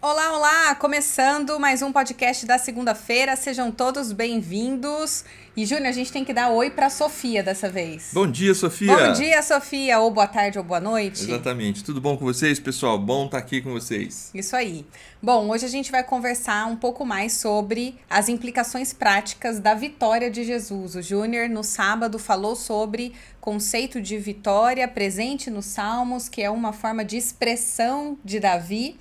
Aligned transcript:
Olá, 0.00 0.36
olá! 0.36 0.74
Começando 0.76 1.58
mais 1.58 1.82
um 1.82 1.90
podcast 1.90 2.46
da 2.46 2.56
segunda-feira. 2.56 3.34
Sejam 3.34 3.72
todos 3.72 4.12
bem-vindos. 4.12 5.24
E 5.56 5.66
Júnior, 5.66 5.88
a 5.88 5.92
gente 5.92 6.12
tem 6.12 6.24
que 6.24 6.32
dar 6.32 6.50
oi 6.50 6.70
para 6.70 6.88
Sofia 6.88 7.42
dessa 7.42 7.68
vez. 7.68 8.10
Bom 8.12 8.30
dia, 8.30 8.54
Sofia. 8.54 8.96
Bom 8.96 9.12
dia, 9.12 9.42
Sofia. 9.42 9.98
Ou 9.98 10.12
boa 10.12 10.28
tarde 10.28 10.56
ou 10.56 10.62
boa 10.62 10.78
noite. 10.78 11.24
Exatamente. 11.24 11.82
Tudo 11.82 12.00
bom 12.00 12.16
com 12.16 12.24
vocês, 12.24 12.60
pessoal? 12.60 12.96
Bom 12.96 13.24
estar 13.24 13.38
aqui 13.38 13.60
com 13.60 13.72
vocês. 13.72 14.30
Isso 14.32 14.54
aí. 14.54 14.86
Bom, 15.20 15.48
hoje 15.48 15.64
a 15.64 15.68
gente 15.68 15.90
vai 15.90 16.04
conversar 16.04 16.68
um 16.68 16.76
pouco 16.76 17.04
mais 17.04 17.32
sobre 17.32 17.96
as 18.08 18.28
implicações 18.28 18.92
práticas 18.92 19.58
da 19.58 19.74
vitória 19.74 20.30
de 20.30 20.44
Jesus. 20.44 20.94
O 20.94 21.02
Júnior, 21.02 21.48
no 21.48 21.64
sábado, 21.64 22.20
falou 22.20 22.54
sobre 22.54 23.14
conceito 23.40 24.00
de 24.00 24.16
vitória 24.16 24.86
presente 24.86 25.50
nos 25.50 25.66
Salmos, 25.66 26.28
que 26.28 26.40
é 26.40 26.48
uma 26.48 26.72
forma 26.72 27.04
de 27.04 27.16
expressão 27.16 28.16
de 28.24 28.38
Davi 28.38 28.96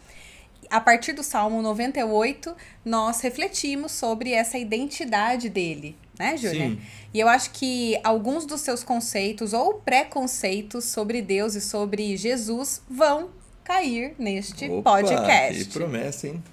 a 0.70 0.79
partir 0.79 1.13
do 1.13 1.23
Salmo 1.23 1.61
98, 1.61 2.55
nós 2.83 3.21
refletimos 3.21 3.92
sobre 3.92 4.32
essa 4.32 4.57
identidade 4.57 5.50
dele, 5.50 5.96
né, 6.18 6.36
Júlia? 6.37 6.69
Sim. 6.69 6.82
E 7.14 7.19
eu 7.19 7.28
acho 7.28 7.51
que 7.51 8.00
alguns 8.04 8.46
dos 8.46 8.61
seus 8.61 8.83
conceitos 8.83 9.54
ou 9.54 9.75
preconceitos 9.75 10.86
sobre 10.86 11.21
Deus 11.21 11.56
e 11.56 11.61
sobre 11.61 12.15
Jesus 12.18 12.82
vão 12.89 13.29
cair 13.64 14.15
neste 14.18 14.69
Opa, 14.69 14.92
podcast. 14.92 15.65
Que 15.65 15.73
promessa, 15.73 16.28
hein? 16.28 16.43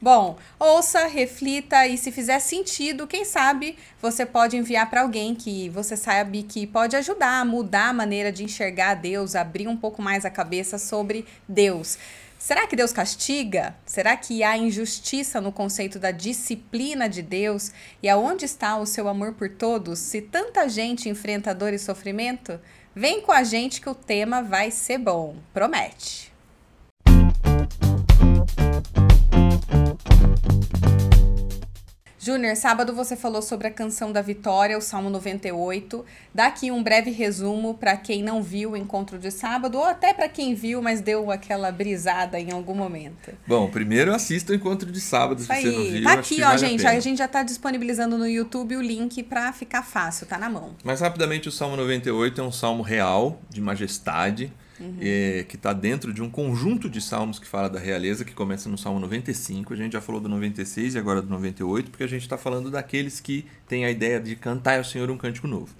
Bom, 0.00 0.36
ouça, 0.60 1.08
reflita 1.08 1.84
e 1.88 1.98
se 1.98 2.12
fizer 2.12 2.38
sentido, 2.38 3.04
quem 3.04 3.24
sabe 3.24 3.76
você 4.00 4.24
pode 4.24 4.56
enviar 4.56 4.88
para 4.88 5.02
alguém 5.02 5.34
que 5.34 5.68
você 5.70 5.96
sabe 5.96 6.44
que 6.44 6.68
pode 6.68 6.94
ajudar 6.94 7.40
a 7.40 7.44
mudar 7.44 7.88
a 7.88 7.92
maneira 7.92 8.30
de 8.30 8.44
enxergar 8.44 8.94
Deus, 8.94 9.34
abrir 9.34 9.66
um 9.66 9.76
pouco 9.76 10.00
mais 10.00 10.24
a 10.24 10.30
cabeça 10.30 10.78
sobre 10.78 11.26
Deus. 11.48 11.98
Será 12.38 12.68
que 12.68 12.76
Deus 12.76 12.92
castiga? 12.92 13.76
Será 13.84 14.16
que 14.16 14.44
há 14.44 14.56
injustiça 14.56 15.40
no 15.40 15.50
conceito 15.50 15.98
da 15.98 16.12
disciplina 16.12 17.08
de 17.08 17.20
Deus? 17.20 17.72
E 18.00 18.08
aonde 18.08 18.44
está 18.44 18.78
o 18.78 18.86
seu 18.86 19.08
amor 19.08 19.32
por 19.32 19.48
todos 19.48 19.98
se 19.98 20.22
tanta 20.22 20.68
gente 20.68 21.08
enfrenta 21.08 21.52
dor 21.52 21.74
e 21.74 21.78
sofrimento? 21.80 22.60
Vem 22.94 23.20
com 23.20 23.32
a 23.32 23.42
gente 23.42 23.80
que 23.80 23.90
o 23.90 23.94
tema 23.94 24.40
vai 24.40 24.70
ser 24.70 24.98
bom. 24.98 25.36
Promete! 25.52 26.37
Júnior, 32.28 32.54
sábado 32.56 32.92
você 32.92 33.16
falou 33.16 33.40
sobre 33.40 33.68
a 33.68 33.70
canção 33.70 34.12
da 34.12 34.20
vitória, 34.20 34.76
o 34.76 34.82
Salmo 34.82 35.08
98. 35.08 36.04
Dá 36.34 36.48
aqui 36.48 36.70
um 36.70 36.82
breve 36.82 37.10
resumo 37.10 37.72
para 37.72 37.96
quem 37.96 38.22
não 38.22 38.42
viu 38.42 38.72
o 38.72 38.76
encontro 38.76 39.18
de 39.18 39.30
sábado, 39.30 39.78
ou 39.78 39.84
até 39.84 40.12
para 40.12 40.28
quem 40.28 40.54
viu, 40.54 40.82
mas 40.82 41.00
deu 41.00 41.30
aquela 41.30 41.72
brisada 41.72 42.38
em 42.38 42.52
algum 42.52 42.74
momento. 42.74 43.32
Bom, 43.46 43.70
primeiro 43.70 44.14
assista 44.14 44.52
o 44.52 44.54
encontro 44.54 44.92
de 44.92 45.00
sábado, 45.00 45.40
se 45.40 45.50
Aí, 45.50 45.62
você 45.62 45.70
não 45.70 45.84
viu. 45.84 46.02
tá 46.02 46.12
aqui, 46.12 46.42
ó, 46.42 46.48
vale 46.48 46.58
gente. 46.58 46.86
A, 46.86 46.90
A, 46.90 47.00
gente 47.00 47.16
já 47.16 47.28
tá 47.28 47.42
disponibilizando 47.42 48.18
no 48.18 48.28
YouTube 48.28 48.76
o 48.76 48.82
link 48.82 49.22
para 49.22 49.50
ficar 49.54 49.82
fácil, 49.82 50.26
tá 50.26 50.36
na 50.36 50.50
mão. 50.50 50.76
Mas 50.84 51.00
rapidamente, 51.00 51.48
o 51.48 51.52
Salmo 51.52 51.78
98 51.78 52.42
é 52.42 52.44
um 52.44 52.52
salmo 52.52 52.82
real, 52.82 53.40
de 53.48 53.62
majestade, 53.62 54.52
é, 55.00 55.44
que 55.48 55.56
está 55.56 55.72
dentro 55.72 56.12
de 56.12 56.22
um 56.22 56.30
conjunto 56.30 56.88
de 56.88 57.00
salmos 57.00 57.38
que 57.38 57.46
fala 57.46 57.68
da 57.68 57.78
realeza, 57.78 58.24
que 58.24 58.32
começa 58.32 58.68
no 58.68 58.78
Salmo 58.78 59.00
95. 59.00 59.74
A 59.74 59.76
gente 59.76 59.92
já 59.92 60.00
falou 60.00 60.20
do 60.20 60.28
96 60.28 60.94
e 60.94 60.98
agora 60.98 61.20
do 61.20 61.28
98, 61.28 61.90
porque 61.90 62.04
a 62.04 62.08
gente 62.08 62.22
está 62.22 62.38
falando 62.38 62.70
daqueles 62.70 63.20
que 63.20 63.44
têm 63.66 63.84
a 63.84 63.90
ideia 63.90 64.20
de 64.20 64.36
cantar 64.36 64.78
ao 64.78 64.84
Senhor 64.84 65.10
um 65.10 65.16
cântico 65.16 65.46
novo. 65.46 65.74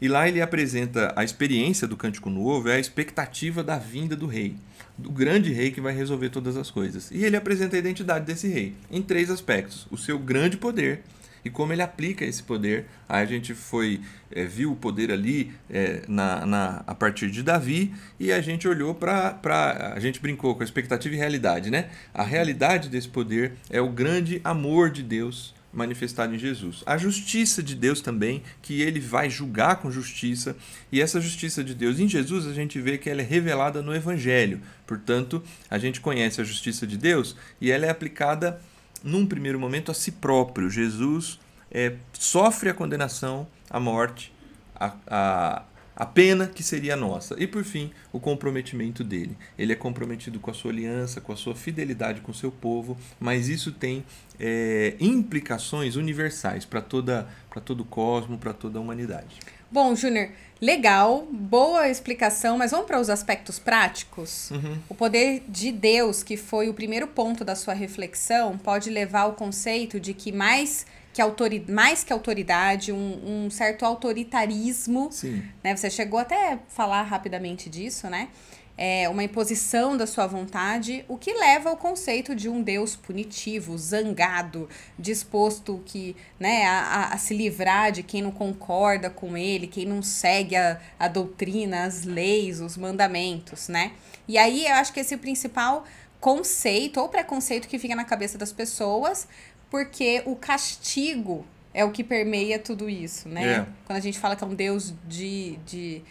E 0.00 0.08
lá 0.08 0.26
ele 0.26 0.40
apresenta 0.40 1.12
a 1.14 1.22
experiência 1.22 1.86
do 1.86 1.96
cântico 1.96 2.30
novo, 2.30 2.70
é 2.70 2.76
a 2.76 2.80
expectativa 2.80 3.62
da 3.62 3.76
vinda 3.76 4.16
do 4.16 4.26
rei, 4.26 4.56
do 4.96 5.10
grande 5.10 5.52
rei 5.52 5.70
que 5.70 5.80
vai 5.80 5.94
resolver 5.94 6.30
todas 6.30 6.56
as 6.56 6.70
coisas. 6.70 7.10
E 7.10 7.22
ele 7.22 7.36
apresenta 7.36 7.76
a 7.76 7.78
identidade 7.78 8.24
desse 8.24 8.48
rei 8.48 8.74
em 8.90 9.02
três 9.02 9.30
aspectos: 9.30 9.86
o 9.90 9.98
seu 9.98 10.18
grande 10.18 10.56
poder 10.56 11.02
e 11.44 11.50
como 11.50 11.72
ele 11.72 11.82
aplica 11.82 12.24
esse 12.24 12.42
poder. 12.42 12.86
Aí 13.08 13.22
a 13.22 13.26
gente 13.26 13.54
foi 13.54 14.00
é, 14.30 14.44
viu 14.44 14.72
o 14.72 14.76
poder 14.76 15.10
ali 15.10 15.52
é, 15.68 16.02
na, 16.06 16.46
na, 16.46 16.84
a 16.86 16.94
partir 16.94 17.30
de 17.30 17.42
Davi 17.42 17.92
e 18.18 18.32
a 18.32 18.40
gente 18.40 18.68
olhou 18.68 18.94
para. 18.94 19.92
A 19.94 20.00
gente 20.00 20.20
brincou 20.20 20.54
com 20.54 20.62
a 20.62 20.64
expectativa 20.64 21.14
e 21.14 21.18
realidade, 21.18 21.70
né? 21.70 21.90
A 22.14 22.22
realidade 22.22 22.88
desse 22.88 23.08
poder 23.08 23.52
é 23.68 23.80
o 23.80 23.88
grande 23.88 24.40
amor 24.44 24.90
de 24.90 25.02
Deus 25.02 25.54
manifestado 25.72 26.34
em 26.34 26.38
Jesus. 26.38 26.82
A 26.84 26.98
justiça 26.98 27.62
de 27.62 27.74
Deus 27.74 28.00
também, 28.00 28.42
que 28.60 28.82
ele 28.82 28.98
vai 28.98 29.30
julgar 29.30 29.76
com 29.76 29.90
justiça, 29.90 30.56
e 30.90 31.00
essa 31.00 31.20
justiça 31.20 31.62
de 31.62 31.74
Deus 31.74 32.00
em 32.00 32.08
Jesus 32.08 32.46
a 32.46 32.52
gente 32.52 32.80
vê 32.80 32.98
que 32.98 33.08
ela 33.08 33.20
é 33.20 33.24
revelada 33.24 33.80
no 33.80 33.94
Evangelho. 33.94 34.60
Portanto, 34.86 35.42
a 35.70 35.78
gente 35.78 36.00
conhece 36.00 36.40
a 36.40 36.44
justiça 36.44 36.86
de 36.86 36.96
Deus 36.96 37.36
e 37.60 37.70
ela 37.70 37.86
é 37.86 37.88
aplicada 37.88 38.60
num 39.02 39.26
primeiro 39.26 39.58
momento 39.58 39.90
a 39.90 39.94
si 39.94 40.12
próprio. 40.12 40.68
Jesus 40.70 41.38
é, 41.70 41.94
sofre 42.12 42.68
a 42.68 42.74
condenação, 42.74 43.46
a 43.68 43.78
morte, 43.78 44.32
a, 44.74 44.92
a, 45.06 45.62
a 45.96 46.06
pena 46.06 46.46
que 46.46 46.62
seria 46.62 46.96
nossa. 46.96 47.36
E 47.38 47.46
por 47.46 47.64
fim, 47.64 47.90
o 48.12 48.18
comprometimento 48.18 49.04
dele. 49.04 49.36
Ele 49.58 49.72
é 49.72 49.76
comprometido 49.76 50.40
com 50.40 50.50
a 50.50 50.54
sua 50.54 50.70
aliança, 50.70 51.20
com 51.20 51.32
a 51.32 51.36
sua 51.36 51.54
fidelidade 51.54 52.20
com 52.20 52.32
o 52.32 52.34
seu 52.34 52.50
povo, 52.50 52.96
mas 53.18 53.48
isso 53.48 53.72
tem 53.72 54.04
é, 54.38 54.96
implicações 54.98 55.96
universais 55.96 56.64
para 56.64 56.80
todo 56.80 57.80
o 57.80 57.84
cosmo, 57.84 58.38
para 58.38 58.52
toda 58.52 58.78
a 58.78 58.82
humanidade. 58.82 59.38
Bom, 59.72 59.94
Júnior, 59.94 60.30
legal, 60.60 61.28
boa 61.30 61.88
explicação, 61.88 62.58
mas 62.58 62.72
vamos 62.72 62.86
para 62.86 62.98
os 62.98 63.08
aspectos 63.08 63.58
práticos? 63.60 64.50
Uhum. 64.50 64.78
O 64.88 64.94
poder 64.96 65.44
de 65.48 65.70
Deus, 65.70 66.24
que 66.24 66.36
foi 66.36 66.68
o 66.68 66.74
primeiro 66.74 67.06
ponto 67.06 67.44
da 67.44 67.54
sua 67.54 67.72
reflexão, 67.72 68.58
pode 68.58 68.90
levar 68.90 69.20
ao 69.20 69.34
conceito 69.34 70.00
de 70.00 70.12
que 70.12 70.32
mais 70.32 70.84
que, 71.12 71.22
autori 71.22 71.64
mais 71.68 72.02
que 72.02 72.12
autoridade, 72.12 72.92
um, 72.92 73.46
um 73.46 73.50
certo 73.50 73.84
autoritarismo, 73.84 75.08
Sim. 75.12 75.42
né? 75.62 75.76
Você 75.76 75.88
chegou 75.88 76.18
até 76.18 76.54
a 76.54 76.58
falar 76.68 77.02
rapidamente 77.02 77.70
disso, 77.70 78.08
né? 78.08 78.28
É 78.82 79.10
uma 79.10 79.22
imposição 79.22 79.94
da 79.94 80.06
sua 80.06 80.26
vontade, 80.26 81.04
o 81.06 81.18
que 81.18 81.34
leva 81.34 81.68
ao 81.68 81.76
conceito 81.76 82.34
de 82.34 82.48
um 82.48 82.62
Deus 82.62 82.96
punitivo, 82.96 83.76
zangado, 83.76 84.70
disposto 84.98 85.82
que, 85.84 86.16
né, 86.38 86.64
a, 86.64 87.12
a, 87.12 87.18
se 87.18 87.34
livrar 87.34 87.92
de 87.92 88.02
quem 88.02 88.22
não 88.22 88.30
concorda 88.30 89.10
com 89.10 89.36
ele, 89.36 89.66
quem 89.66 89.84
não 89.84 90.02
segue 90.02 90.56
a, 90.56 90.80
a 90.98 91.08
doutrina, 91.08 91.84
as 91.84 92.04
leis, 92.04 92.58
os 92.60 92.78
mandamentos, 92.78 93.68
né? 93.68 93.92
E 94.26 94.38
aí 94.38 94.64
eu 94.66 94.74
acho 94.76 94.94
que 94.94 95.00
esse 95.00 95.12
é 95.12 95.16
o 95.18 95.20
principal 95.20 95.84
conceito 96.18 97.00
ou 97.00 97.08
preconceito 97.10 97.68
que 97.68 97.78
fica 97.78 97.94
na 97.94 98.04
cabeça 98.04 98.38
das 98.38 98.50
pessoas, 98.50 99.28
porque 99.70 100.22
o 100.24 100.34
castigo 100.36 101.44
é 101.72 101.84
o 101.84 101.90
que 101.90 102.02
permeia 102.02 102.58
tudo 102.58 102.88
isso, 102.88 103.28
né? 103.28 103.58
É. 103.58 103.66
Quando 103.86 103.98
a 103.98 104.00
gente 104.00 104.18
fala 104.18 104.34
que 104.34 104.42
é 104.42 104.46
um 104.46 104.54
Deus 104.54 104.94
de, 105.06 105.56
de, 105.64 106.02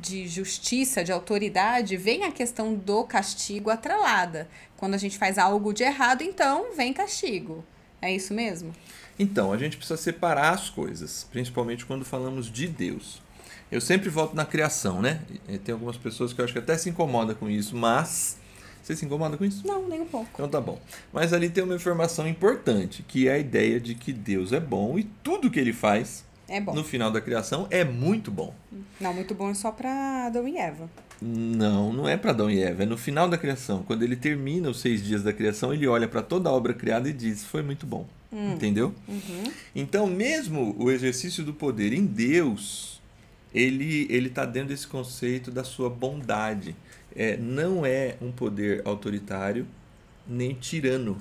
de 0.00 0.28
justiça, 0.28 1.02
de 1.02 1.12
autoridade, 1.12 1.96
vem 1.96 2.24
a 2.24 2.32
questão 2.32 2.74
do 2.74 3.04
castigo 3.04 3.70
atrelada. 3.70 4.48
Quando 4.76 4.94
a 4.94 4.98
gente 4.98 5.18
faz 5.18 5.38
algo 5.38 5.72
de 5.72 5.82
errado, 5.82 6.22
então 6.22 6.74
vem 6.76 6.92
castigo. 6.92 7.64
É 8.00 8.14
isso 8.14 8.32
mesmo? 8.32 8.72
Então, 9.18 9.52
a 9.52 9.58
gente 9.58 9.76
precisa 9.76 9.96
separar 9.96 10.54
as 10.54 10.70
coisas, 10.70 11.26
principalmente 11.30 11.84
quando 11.84 12.04
falamos 12.04 12.50
de 12.50 12.68
Deus. 12.68 13.20
Eu 13.70 13.80
sempre 13.80 14.08
volto 14.08 14.34
na 14.34 14.46
criação, 14.46 15.02
né? 15.02 15.20
E 15.48 15.58
tem 15.58 15.72
algumas 15.72 15.96
pessoas 15.96 16.32
que 16.32 16.40
eu 16.40 16.44
acho 16.44 16.52
que 16.52 16.58
até 16.58 16.78
se 16.78 16.88
incomoda 16.88 17.34
com 17.34 17.50
isso, 17.50 17.76
mas 17.76 18.38
você 18.88 18.96
se 18.96 19.04
incomoda 19.04 19.36
com 19.36 19.44
isso? 19.44 19.66
Não, 19.66 19.86
nem 19.86 20.00
um 20.00 20.06
pouco. 20.06 20.30
Então 20.32 20.48
tá 20.48 20.60
bom. 20.60 20.80
Mas 21.12 21.34
ali 21.34 21.50
tem 21.50 21.62
uma 21.62 21.74
informação 21.74 22.26
importante, 22.26 23.02
que 23.02 23.28
é 23.28 23.32
a 23.32 23.38
ideia 23.38 23.78
de 23.78 23.94
que 23.94 24.12
Deus 24.12 24.52
é 24.52 24.60
bom 24.60 24.98
e 24.98 25.04
tudo 25.22 25.50
que 25.50 25.60
ele 25.60 25.74
faz 25.74 26.24
É 26.48 26.60
bom. 26.60 26.74
no 26.74 26.82
final 26.82 27.10
da 27.10 27.20
criação 27.20 27.66
é 27.70 27.84
muito 27.84 28.30
bom. 28.30 28.54
Não, 29.00 29.12
muito 29.12 29.34
bom 29.34 29.50
é 29.50 29.54
só 29.54 29.70
pra 29.70 30.26
Adão 30.26 30.48
e 30.48 30.56
Eva. 30.56 30.88
Não, 31.20 31.92
não 31.92 32.08
é 32.08 32.16
para 32.16 32.30
Adão 32.30 32.50
e 32.50 32.62
Eva, 32.62 32.84
é 32.84 32.86
no 32.86 32.96
final 32.96 33.28
da 33.28 33.36
criação. 33.36 33.82
Quando 33.82 34.02
ele 34.02 34.16
termina 34.16 34.70
os 34.70 34.80
seis 34.80 35.04
dias 35.04 35.22
da 35.22 35.32
criação, 35.32 35.74
ele 35.74 35.86
olha 35.86 36.08
para 36.08 36.22
toda 36.22 36.48
a 36.48 36.52
obra 36.52 36.72
criada 36.72 37.08
e 37.08 37.12
diz: 37.12 37.44
Foi 37.44 37.62
muito 37.62 37.86
bom. 37.86 38.06
Entendeu? 38.30 38.94
Uhum. 39.08 39.44
Então, 39.74 40.06
mesmo 40.06 40.76
o 40.78 40.90
exercício 40.90 41.42
do 41.42 41.54
poder 41.54 41.94
em 41.94 42.04
Deus, 42.04 43.00
ele 43.54 44.06
ele 44.10 44.28
está 44.28 44.44
dentro 44.44 44.68
desse 44.68 44.86
conceito 44.86 45.50
da 45.50 45.64
sua 45.64 45.88
bondade. 45.88 46.76
É, 47.16 47.36
não 47.38 47.86
é 47.86 48.16
um 48.20 48.30
poder 48.30 48.82
autoritário 48.84 49.66
nem 50.26 50.52
tirano, 50.54 51.16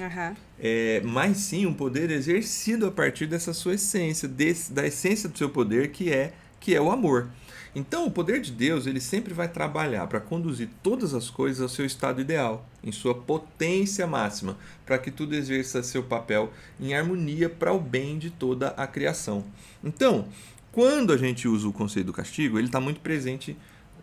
Aham. 0.00 0.34
é, 0.58 1.00
mas 1.04 1.36
sim 1.38 1.66
um 1.66 1.74
poder 1.74 2.10
exercido 2.10 2.86
a 2.86 2.90
partir 2.90 3.26
dessa 3.26 3.52
sua 3.52 3.74
essência, 3.74 4.26
desse, 4.26 4.72
da 4.72 4.86
essência 4.86 5.28
do 5.28 5.36
seu 5.36 5.50
poder 5.50 5.90
que 5.90 6.12
é 6.12 6.32
que 6.58 6.74
é 6.74 6.80
o 6.80 6.90
amor. 6.90 7.28
Então, 7.74 8.04
o 8.04 8.10
poder 8.10 8.40
de 8.40 8.50
Deus 8.50 8.86
ele 8.86 9.00
sempre 9.00 9.32
vai 9.32 9.48
trabalhar 9.48 10.06
para 10.08 10.20
conduzir 10.20 10.68
todas 10.82 11.14
as 11.14 11.30
coisas 11.30 11.62
ao 11.62 11.68
seu 11.68 11.86
estado 11.86 12.20
ideal, 12.20 12.68
em 12.82 12.90
sua 12.90 13.14
potência 13.14 14.06
máxima, 14.06 14.58
para 14.84 14.98
que 14.98 15.10
tudo 15.10 15.34
exerça 15.34 15.82
seu 15.82 16.02
papel 16.02 16.52
em 16.80 16.94
harmonia 16.94 17.48
para 17.48 17.72
o 17.72 17.78
bem 17.80 18.18
de 18.18 18.28
toda 18.28 18.68
a 18.70 18.86
criação. 18.86 19.44
Então, 19.84 20.26
quando 20.72 21.12
a 21.12 21.16
gente 21.16 21.46
usa 21.46 21.68
o 21.68 21.72
conceito 21.72 22.06
do 22.06 22.12
castigo, 22.12 22.58
ele 22.58 22.66
está 22.66 22.80
muito 22.80 23.00
presente 23.00 23.56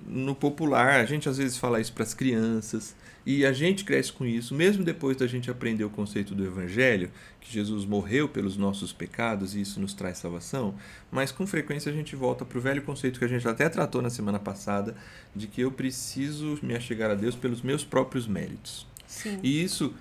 no 0.06 0.36
popular, 0.36 1.00
a 1.00 1.06
gente 1.06 1.28
às 1.28 1.38
vezes 1.38 1.58
fala 1.58 1.80
isso 1.80 1.94
para 1.94 2.04
as 2.04 2.14
crianças, 2.14 2.96
e 3.26 3.46
a 3.46 3.52
gente 3.52 3.84
cresce 3.84 4.14
com 4.14 4.26
isso, 4.26 4.56
mesmo 4.56 4.86
depois 4.86 5.18
da 5.18 5.28
gente 5.28 5.52
aprender 5.52 5.84
o 5.84 5.90
conceito 5.90 6.34
do 6.34 6.46
Evangelho, 6.46 7.12
que 7.42 7.52
Jesus 7.52 7.84
morreu 7.84 8.30
pelos 8.30 8.56
nossos 8.56 8.94
pecados 8.94 9.54
e 9.54 9.60
isso 9.60 9.82
nos 9.82 9.94
traz 9.94 10.18
salvação, 10.18 10.76
mas 11.12 11.30
com 11.30 11.46
frequência 11.46 11.92
a 11.92 11.96
gente 11.96 12.16
volta 12.16 12.46
para 12.46 12.58
o 12.58 12.62
velho 12.62 12.82
conceito 12.82 13.20
que 13.20 13.26
a 13.26 13.28
gente 13.28 13.46
até 13.46 13.68
tratou 13.68 14.02
na 14.02 14.10
semana 14.10 14.40
passada, 14.40 14.96
de 15.36 15.46
que 15.46 15.60
eu 15.60 15.72
preciso 15.72 16.58
me 16.62 16.74
achegar 16.74 17.12
a 17.12 17.16
Deus 17.16 17.36
pelos 17.36 17.62
meus 17.62 17.84
próprios 17.84 18.26
méritos. 18.26 18.88
Sim. 19.06 19.40
E 19.44 19.62
isso, 19.62 19.94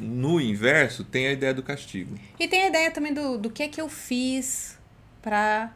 no 0.00 0.40
inverso, 0.40 1.04
tem 1.04 1.28
a 1.28 1.32
ideia 1.32 1.54
do 1.54 1.62
castigo. 1.62 2.18
E 2.38 2.48
tem 2.48 2.64
a 2.64 2.68
ideia 2.68 2.90
também 2.90 3.14
do, 3.14 3.38
do 3.38 3.48
que 3.48 3.62
é 3.62 3.68
que 3.68 3.80
eu 3.80 3.88
fiz 3.88 4.76
para 5.22 5.72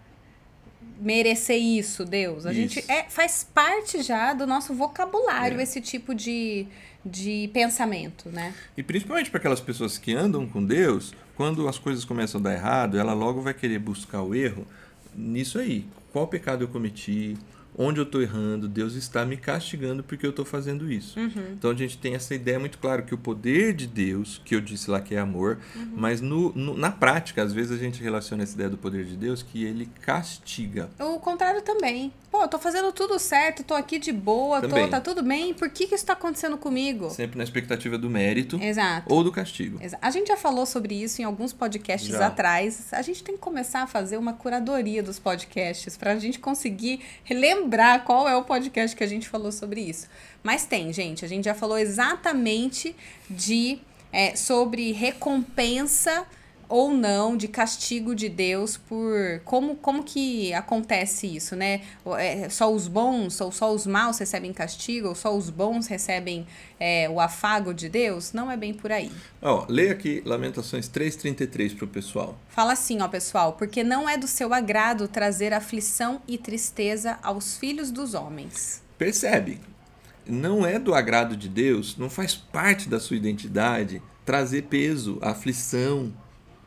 merecer 1.00 1.60
isso, 1.60 2.04
Deus. 2.04 2.46
A 2.46 2.52
Isso. 2.52 2.60
gente 2.60 2.90
é, 2.90 3.04
faz 3.08 3.44
parte 3.52 4.02
já 4.02 4.32
do 4.32 4.46
nosso 4.46 4.74
vocabulário 4.74 5.58
É. 5.60 5.62
esse 5.62 5.80
tipo 5.80 6.14
de, 6.14 6.66
de 7.04 7.50
pensamento, 7.52 8.30
né? 8.30 8.54
E 8.76 8.82
principalmente 8.82 9.30
para 9.30 9.38
aquelas 9.38 9.60
pessoas 9.60 9.98
que 9.98 10.14
andam 10.14 10.46
com 10.46 10.64
Deus, 10.64 11.12
quando 11.36 11.68
as 11.68 11.78
coisas 11.78 12.04
começam 12.04 12.40
a 12.40 12.44
dar 12.44 12.54
errado, 12.54 12.98
ela 12.98 13.12
logo 13.12 13.40
vai 13.42 13.52
querer 13.54 13.78
buscar 13.78 14.22
o 14.22 14.34
erro 14.34 14.66
nisso 15.14 15.58
aí. 15.58 15.84
Qual 16.12 16.26
pecado 16.26 16.64
eu 16.64 16.68
cometi? 16.68 17.36
Onde 17.78 18.00
eu 18.00 18.05
estou 18.05 18.23
errando? 18.23 18.67
Deus 18.69 18.94
está 18.94 19.25
me 19.26 19.37
castigando 19.37 20.02
porque 20.02 20.25
eu 20.25 20.31
estou 20.31 20.44
fazendo 20.44 20.90
isso. 20.90 21.19
Então 21.52 21.70
a 21.70 21.75
gente 21.75 21.99
tem 21.99 22.14
essa 22.14 22.34
ideia 22.34 22.58
muito 22.58 22.78
clara 22.78 23.02
que 23.02 23.14
o 23.14 23.19
poder 23.19 23.75
de 23.75 23.87
Deus, 23.87 24.40
que 24.44 24.55
eu 24.55 24.61
disse 24.62 24.90
lá 24.90 24.99
que 25.00 25.14
é 25.14 25.19
amor, 25.19 25.58
mas 25.94 26.20
no, 26.23 26.52
no- 26.55 26.76
na 26.76 26.90
prática, 26.90 27.43
às 27.43 27.52
vezes 27.52 27.73
a 27.73 27.76
gente 27.76 28.02
relaciona 28.02 28.43
essa 28.44 28.55
ideia 28.55 28.70
do 28.70 28.78
poder 28.78 29.05
de 29.05 29.14
Deus 29.17 29.43
que 29.43 29.62
ele 29.62 29.88
castiga. 30.00 30.88
O 30.99 31.19
contrário 31.20 31.61
também. 31.61 32.12
Pô, 32.31 32.43
eu 32.43 32.49
tô 32.49 32.58
fazendo 32.58 32.90
tudo 32.93 33.19
certo, 33.19 33.62
tô 33.62 33.75
aqui 33.75 33.99
de 33.99 34.12
boa, 34.12 34.61
tô, 34.61 34.69
Também. 34.69 34.88
tá 34.88 35.00
tudo 35.00 35.22
bem. 35.22 35.52
Por 35.55 35.69
que 35.70 35.87
que 35.87 35.94
isso 35.94 36.05
tá 36.05 36.12
acontecendo 36.14 36.56
comigo? 36.58 37.08
Sempre 37.11 37.37
na 37.38 37.44
expectativa 37.44 37.96
do 37.96 38.11
mérito 38.11 38.61
Exato. 38.61 39.12
ou 39.12 39.22
do 39.22 39.31
castigo. 39.32 39.79
Exa- 39.82 39.99
A 40.02 40.11
gente 40.11 40.29
já 40.29 40.37
falou 40.37 40.67
sobre 40.67 40.94
isso 40.94 41.20
em 41.22 41.25
alguns 41.25 41.52
podcasts 41.52 42.11
Já. 42.11 42.26
atrás. 42.26 42.88
A 42.93 43.00
gente 43.02 43.22
tem 43.22 43.34
que 43.37 43.40
começar 43.40 43.82
a 43.82 43.87
fazer 43.87 44.17
uma 44.17 44.32
curadoria 44.32 45.02
dos 45.02 45.19
podcasts 45.19 45.96
para 45.96 46.12
a 46.12 46.19
gente 46.19 46.38
conseguir 46.38 47.00
lembrar 47.31 47.65
qual 48.04 48.28
é 48.28 48.36
o 48.36 48.44
podcast 48.44 48.96
que 48.96 49.04
a 49.04 49.06
gente 49.06 49.28
falou 49.28 49.52
sobre 49.52 49.80
isso. 49.80 50.08
Mas 50.42 50.64
tem, 50.64 50.92
gente. 50.92 51.24
A 51.24 51.28
gente 51.28 51.44
já 51.44 51.54
falou 51.54 51.78
exatamente 51.78 52.94
de 53.28 53.78
é, 54.12 54.36
sobre 54.36 54.92
recompensa 54.92 56.26
ou 56.68 56.92
não 56.92 57.36
de 57.36 57.48
castigo 57.48 58.14
de 58.14 58.28
Deus 58.28 58.76
por 58.76 59.40
como 59.44 59.76
como 59.76 60.02
que 60.02 60.52
acontece 60.54 61.26
isso, 61.26 61.54
né? 61.54 61.82
É, 62.18 62.48
só 62.48 62.72
os 62.72 62.88
bons 62.88 63.40
ou 63.40 63.52
só 63.52 63.72
os 63.72 63.86
maus 63.86 64.18
recebem 64.18 64.52
castigo 64.52 65.08
ou 65.08 65.14
só 65.14 65.36
os 65.36 65.50
bons 65.50 65.86
recebem 65.86 66.46
é, 66.78 67.08
o 67.08 67.20
afago 67.20 67.72
de 67.72 67.88
Deus? 67.88 68.32
Não 68.32 68.50
é 68.50 68.56
bem 68.56 68.74
por 68.74 68.90
aí. 68.92 69.10
Ó, 69.40 69.66
leia 69.68 69.92
aqui 69.92 70.22
Lamentações 70.24 70.88
3,33 70.88 71.76
para 71.76 71.84
o 71.84 71.88
pessoal. 71.88 72.38
Fala 72.48 72.72
assim, 72.72 73.00
ó, 73.00 73.08
pessoal, 73.08 73.52
porque 73.54 73.82
não 73.82 74.08
é 74.08 74.16
do 74.16 74.26
seu 74.26 74.52
agrado 74.52 75.08
trazer 75.08 75.52
aflição 75.52 76.20
e 76.26 76.36
tristeza 76.36 77.19
aos 77.22 77.56
filhos 77.56 77.90
dos 77.90 78.14
homens. 78.14 78.82
Percebe? 78.98 79.60
Não 80.26 80.66
é 80.66 80.78
do 80.78 80.94
agrado 80.94 81.36
de 81.36 81.48
Deus, 81.48 81.96
não 81.96 82.10
faz 82.10 82.34
parte 82.34 82.88
da 82.88 82.98
sua 82.98 83.16
identidade 83.16 84.02
trazer 84.26 84.62
peso, 84.62 85.19
aflição, 85.22 86.12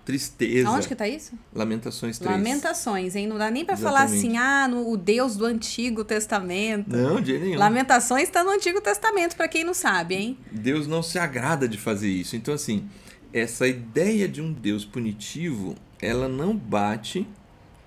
tristeza. 0.09 0.67
Aonde 0.67 0.87
que 0.87 0.95
tá 0.95 1.07
isso? 1.07 1.33
Lamentações 1.53 2.17
3. 2.17 2.31
Lamentações, 2.31 3.15
hein? 3.15 3.27
Não 3.27 3.37
dá 3.37 3.51
nem 3.51 3.63
pra 3.63 3.77
falar 3.77 4.03
assim, 4.05 4.37
ah, 4.37 4.67
no, 4.67 4.89
o 4.89 4.97
Deus 4.97 5.35
do 5.35 5.45
Antigo 5.45 6.03
Testamento. 6.03 6.89
Não, 6.89 7.21
de 7.21 7.37
nenhum. 7.37 7.59
Lamentações 7.59 8.27
tá 8.27 8.43
no 8.43 8.49
Antigo 8.49 8.81
Testamento, 8.81 9.35
pra 9.35 9.47
quem 9.47 9.63
não 9.63 9.75
sabe, 9.75 10.15
hein? 10.15 10.37
Deus 10.51 10.87
não 10.87 11.03
se 11.03 11.19
agrada 11.19 11.67
de 11.67 11.77
fazer 11.77 12.09
isso. 12.09 12.35
Então, 12.35 12.55
assim, 12.55 12.89
essa 13.31 13.67
ideia 13.67 14.27
de 14.27 14.41
um 14.41 14.51
Deus 14.51 14.83
punitivo, 14.83 15.75
ela 16.01 16.27
não 16.27 16.57
bate 16.57 17.27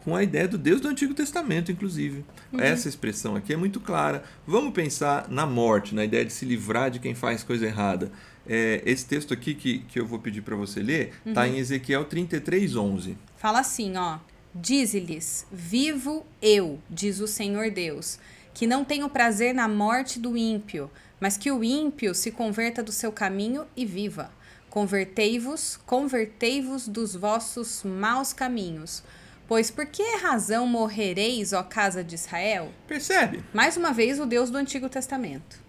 com 0.05 0.15
a 0.15 0.23
ideia 0.23 0.47
do 0.47 0.57
Deus 0.57 0.81
do 0.81 0.87
Antigo 0.87 1.15
Testamento, 1.15 1.73
inclusive. 1.73 2.25
Essa 2.57 2.89
expressão 2.89 3.35
aqui 3.35 3.53
é 3.53 3.57
muito 3.57 3.81
clara. 3.81 4.23
Vamos 4.47 4.73
pensar 4.73 5.27
na 5.29 5.45
morte, 5.45 5.93
na 5.93 6.05
ideia 6.05 6.25
de 6.25 6.33
se 6.33 6.45
livrar 6.45 6.89
de 6.89 7.01
quem 7.01 7.17
faz 7.17 7.43
coisa 7.43 7.67
errada. 7.67 8.13
É, 8.49 8.83
esse 8.85 9.06
texto 9.06 9.33
aqui 9.33 9.55
que, 9.55 9.79
que 9.81 10.00
eu 10.00 10.06
vou 10.06 10.19
pedir 10.19 10.43
para 10.43 10.56
você 10.56 10.83
ler 10.83 11.15
está 11.25 11.47
em 11.47 11.59
Ezequiel 11.59 12.05
33, 12.05 12.77
11. 12.77 13.17
Fala 13.37 13.61
assim, 13.61 13.97
ó. 13.97 14.19
Dize-lhes: 14.55 15.47
Vivo 15.50 16.27
eu, 16.41 16.79
diz 16.91 17.21
o 17.21 17.27
Senhor 17.27 17.71
Deus, 17.71 18.19
que 18.53 18.67
não 18.67 18.85
tenho 18.85 19.09
prazer 19.09 19.55
na 19.55 19.67
morte 19.67 20.19
do 20.19 20.37
ímpio, 20.37 20.91
mas 21.19 21.39
que 21.39 21.50
o 21.50 21.65
ímpio 21.65 22.15
se 22.15 22.31
converta 22.31 22.83
do 22.83 22.93
seu 22.93 23.11
caminho 23.11 23.65
e 23.77 23.87
viva. 23.87 24.31
Convertei-vos, 24.69 25.79
convertei-vos 25.87 26.89
dos 26.89 27.15
vossos 27.15 27.83
maus 27.85 28.33
caminhos. 28.33 29.03
Pois 29.47 29.71
por 29.71 29.87
que 29.87 30.17
razão 30.17 30.67
morrereis, 30.67 31.53
ó 31.53 31.62
casa 31.62 32.03
de 32.03 32.15
Israel? 32.15 32.73
Percebe? 32.87 33.44
Mais 33.53 33.77
uma 33.77 33.93
vez, 33.93 34.19
o 34.19 34.27
Deus 34.27 34.50
do 34.50 34.56
Antigo 34.56 34.89
Testamento. 34.89 35.61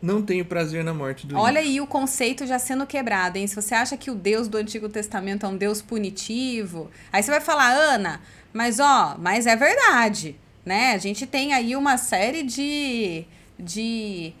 Não 0.00 0.22
tenho 0.22 0.44
prazer 0.44 0.84
na 0.84 0.92
morte 0.92 1.26
do 1.26 1.36
Olha 1.36 1.60
ímpio. 1.60 1.70
aí 1.72 1.80
o 1.80 1.86
conceito 1.86 2.46
já 2.46 2.58
sendo 2.58 2.86
quebrado, 2.86 3.38
hein? 3.38 3.46
Se 3.46 3.54
você 3.54 3.74
acha 3.74 3.96
que 3.96 4.10
o 4.10 4.14
Deus 4.14 4.46
do 4.46 4.58
Antigo 4.58 4.88
Testamento 4.88 5.46
é 5.46 5.48
um 5.48 5.56
Deus 5.56 5.80
punitivo, 5.80 6.90
aí 7.12 7.22
você 7.22 7.30
vai 7.30 7.40
falar, 7.40 7.70
Ana, 7.72 8.20
mas 8.52 8.78
ó, 8.78 9.16
mas 9.18 9.46
é 9.46 9.56
verdade, 9.56 10.36
né? 10.64 10.92
A 10.92 10.98
gente 10.98 11.26
tem 11.26 11.54
aí 11.54 11.74
uma 11.74 11.96
série 11.96 12.42
de, 12.42 13.24
de 13.58 14.32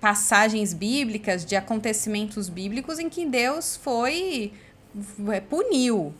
passagens 0.00 0.72
bíblicas, 0.72 1.44
de 1.44 1.54
acontecimentos 1.54 2.48
bíblicos 2.48 2.98
em 2.98 3.08
que 3.08 3.26
Deus 3.26 3.76
foi 3.76 4.52
é, 5.32 5.40
puniu. 5.40 6.14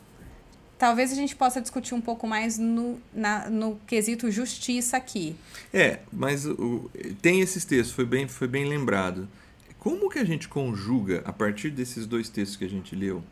Talvez 0.78 1.12
a 1.12 1.14
gente 1.14 1.36
possa 1.36 1.60
discutir 1.60 1.94
um 1.94 2.00
pouco 2.00 2.26
mais 2.26 2.58
no, 2.58 2.98
na, 3.14 3.48
no 3.48 3.76
quesito 3.86 4.30
justiça 4.30 4.96
aqui. 4.96 5.36
É, 5.72 6.00
mas 6.12 6.44
o- 6.46 6.90
tem 7.22 7.40
esses 7.40 7.64
textos, 7.64 7.94
foi 7.94 8.04
bem, 8.04 8.26
foi 8.28 8.48
bem 8.48 8.64
lembrado. 8.66 9.28
Como 9.78 10.08
que 10.10 10.18
a 10.18 10.24
gente 10.24 10.48
conjuga, 10.48 11.22
a 11.24 11.32
partir 11.32 11.70
desses 11.70 12.06
dois 12.06 12.28
textos 12.28 12.56
que 12.56 12.64
a 12.64 12.68
gente 12.68 12.96
leu, 12.96 13.22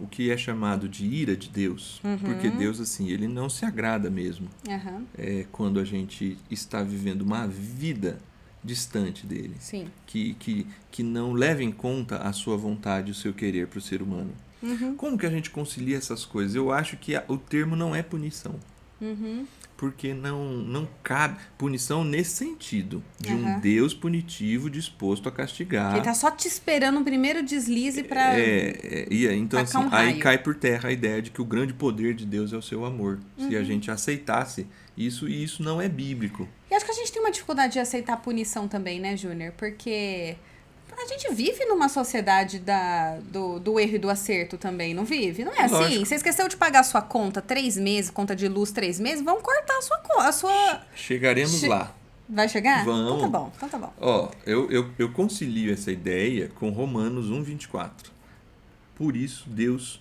o 0.00 0.06
que 0.06 0.30
é 0.30 0.36
chamado 0.36 0.88
de 0.88 1.06
ira 1.06 1.36
de 1.36 1.48
Deus? 1.48 2.00
Porque 2.24 2.50
Deus, 2.50 2.80
assim, 2.80 3.08
ele 3.08 3.28
não 3.28 3.48
se 3.48 3.64
agrada 3.64 4.10
mesmo 4.10 4.48
Aham, 4.68 5.04
é, 5.16 5.46
quando 5.52 5.78
a 5.78 5.84
gente 5.84 6.36
está 6.50 6.82
vivendo 6.82 7.22
uma 7.22 7.46
vida 7.46 8.18
distante 8.64 9.26
dele, 9.26 9.54
sim. 9.60 9.86
que, 10.06 10.34
que, 10.34 10.66
que 10.90 11.02
não 11.02 11.32
leva 11.32 11.62
em 11.62 11.70
conta 11.72 12.18
a 12.18 12.32
sua 12.32 12.56
vontade, 12.56 13.10
o 13.10 13.14
seu 13.14 13.32
querer 13.32 13.66
para 13.66 13.78
o 13.78 13.82
ser 13.82 14.02
humano. 14.02 14.32
Uhum. 14.62 14.94
Como 14.96 15.18
que 15.18 15.26
a 15.26 15.30
gente 15.30 15.50
concilia 15.50 15.96
essas 15.96 16.24
coisas? 16.24 16.54
Eu 16.54 16.70
acho 16.72 16.96
que 16.96 17.12
o 17.28 17.36
termo 17.36 17.74
não 17.76 17.94
é 17.94 18.02
punição 18.02 18.54
Uhum. 19.00 19.44
porque 19.76 20.14
não, 20.14 20.52
não 20.52 20.88
cabe 21.02 21.40
punição 21.58 22.04
nesse 22.04 22.36
sentido 22.36 23.02
de 23.18 23.32
um 23.32 23.44
Aham. 23.44 23.58
Deus 23.58 23.92
punitivo 23.92 24.70
disposto 24.70 25.28
a 25.28 25.32
castigar. 25.32 25.96
Ele 25.96 26.04
tá 26.04 26.14
só 26.14 26.30
te 26.30 26.46
esperando 26.46 27.00
o 27.00 27.04
primeiro 27.04 27.42
deslize 27.42 28.04
pra. 28.04 28.38
É, 28.38 28.78
é, 28.84 29.06
aí, 29.10 29.36
então 29.36 29.58
assim, 29.58 29.78
um 29.78 29.88
aí 29.90 30.18
cai 30.20 30.38
por 30.38 30.54
terra 30.54 30.88
a 30.88 30.92
ideia 30.92 31.20
de 31.20 31.32
que 31.32 31.42
o 31.42 31.44
grande 31.44 31.72
poder 31.74 32.14
de 32.14 32.24
Deus 32.24 32.52
é 32.52 32.56
o 32.56 32.62
seu 32.62 32.84
amor. 32.84 33.18
Se 33.36 33.56
Uhum. 33.56 33.60
a 33.60 33.64
gente 33.64 33.90
aceitasse 33.90 34.68
isso, 34.96 35.28
e 35.28 35.42
isso 35.42 35.64
não 35.64 35.82
é 35.82 35.88
bíblico. 35.88 36.48
E 36.70 36.74
acho 36.76 36.84
que 36.84 36.92
a 36.92 36.94
gente 36.94 37.10
tem 37.10 37.20
uma 37.20 37.32
dificuldade 37.32 37.72
de 37.72 37.78
aceitar 37.80 38.16
punição 38.18 38.68
também, 38.68 39.00
né, 39.00 39.16
Júnior? 39.16 39.52
Porque 39.58 40.36
a 41.02 41.06
gente 41.06 41.34
vive 41.34 41.64
numa 41.66 41.88
sociedade 41.88 42.58
da, 42.58 43.18
do, 43.30 43.58
do 43.58 43.78
erro 43.80 43.96
e 43.96 43.98
do 43.98 44.08
acerto 44.10 44.56
também, 44.56 44.94
não 44.94 45.04
vive? 45.04 45.44
Não 45.44 45.52
é 45.52 45.64
assim? 45.64 45.74
Lógico. 45.74 46.06
Você 46.06 46.14
esqueceu 46.16 46.48
de 46.48 46.56
pagar 46.56 46.80
a 46.80 46.84
sua 46.84 47.02
conta 47.02 47.40
três 47.42 47.76
meses, 47.76 48.10
conta 48.10 48.34
de 48.34 48.48
luz 48.48 48.70
três 48.70 48.98
meses, 48.98 49.24
vão 49.24 49.40
cortar 49.40 49.78
a 49.78 49.82
sua 49.82 49.98
conta. 49.98 50.28
A 50.28 50.32
sua... 50.32 50.82
Chegaremos 50.94 51.60
Che- 51.60 51.68
lá. 51.68 51.94
Vai 52.28 52.48
chegar? 52.48 52.84
Vamos. 52.84 53.16
Então 53.16 53.30
tá 53.30 53.38
bom, 53.38 53.52
então 53.56 53.68
tá 53.68 53.78
bom. 53.78 53.92
Ó, 54.00 54.30
eu, 54.46 54.70
eu, 54.70 54.90
eu 54.98 55.12
concilio 55.12 55.72
essa 55.72 55.90
ideia 55.92 56.48
com 56.54 56.70
Romanos 56.70 57.26
1,24. 57.30 57.90
Por 58.96 59.16
isso, 59.16 59.48
Deus 59.48 60.00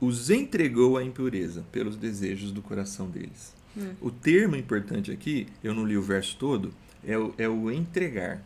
os 0.00 0.30
entregou 0.30 0.96
à 0.96 1.04
impureza 1.04 1.64
pelos 1.70 1.96
desejos 1.96 2.50
do 2.50 2.60
coração 2.60 3.08
deles. 3.08 3.54
O 4.00 4.10
termo 4.10 4.54
importante 4.54 5.10
aqui, 5.10 5.48
eu 5.62 5.74
não 5.74 5.84
li 5.84 5.96
o 5.96 6.02
verso 6.02 6.36
todo, 6.36 6.72
é 7.04 7.18
o, 7.18 7.34
é 7.36 7.48
o 7.48 7.70
entregar. 7.70 8.40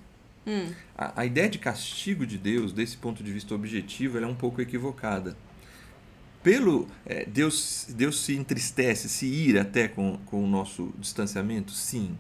Hum. 0.49 0.73
A, 0.97 1.21
a 1.21 1.27
ideia 1.27 1.49
de 1.49 1.59
castigo 1.59 2.27
de 2.27 2.39
Deus, 2.39 2.73
desse 2.73 2.97
ponto 2.97 3.23
de 3.23 3.31
vista 3.31 3.55
objetivo, 3.55 4.17
ela 4.17 4.27
é 4.27 4.29
um 4.29 4.35
pouco 4.35 4.63
equivocada. 4.63 5.37
Pelo 6.43 6.89
é, 7.05 7.27
Deus, 7.27 7.87
Deus 7.91 8.21
se 8.25 8.35
entristece, 8.35 9.09
se 9.09 9.27
ira 9.27 9.63
até 9.63 9.87
com, 9.87 10.19
com 10.25 10.43
o 10.43 10.47
nosso 10.47 10.95
distanciamento? 10.99 11.73
Sim. 11.73 12.17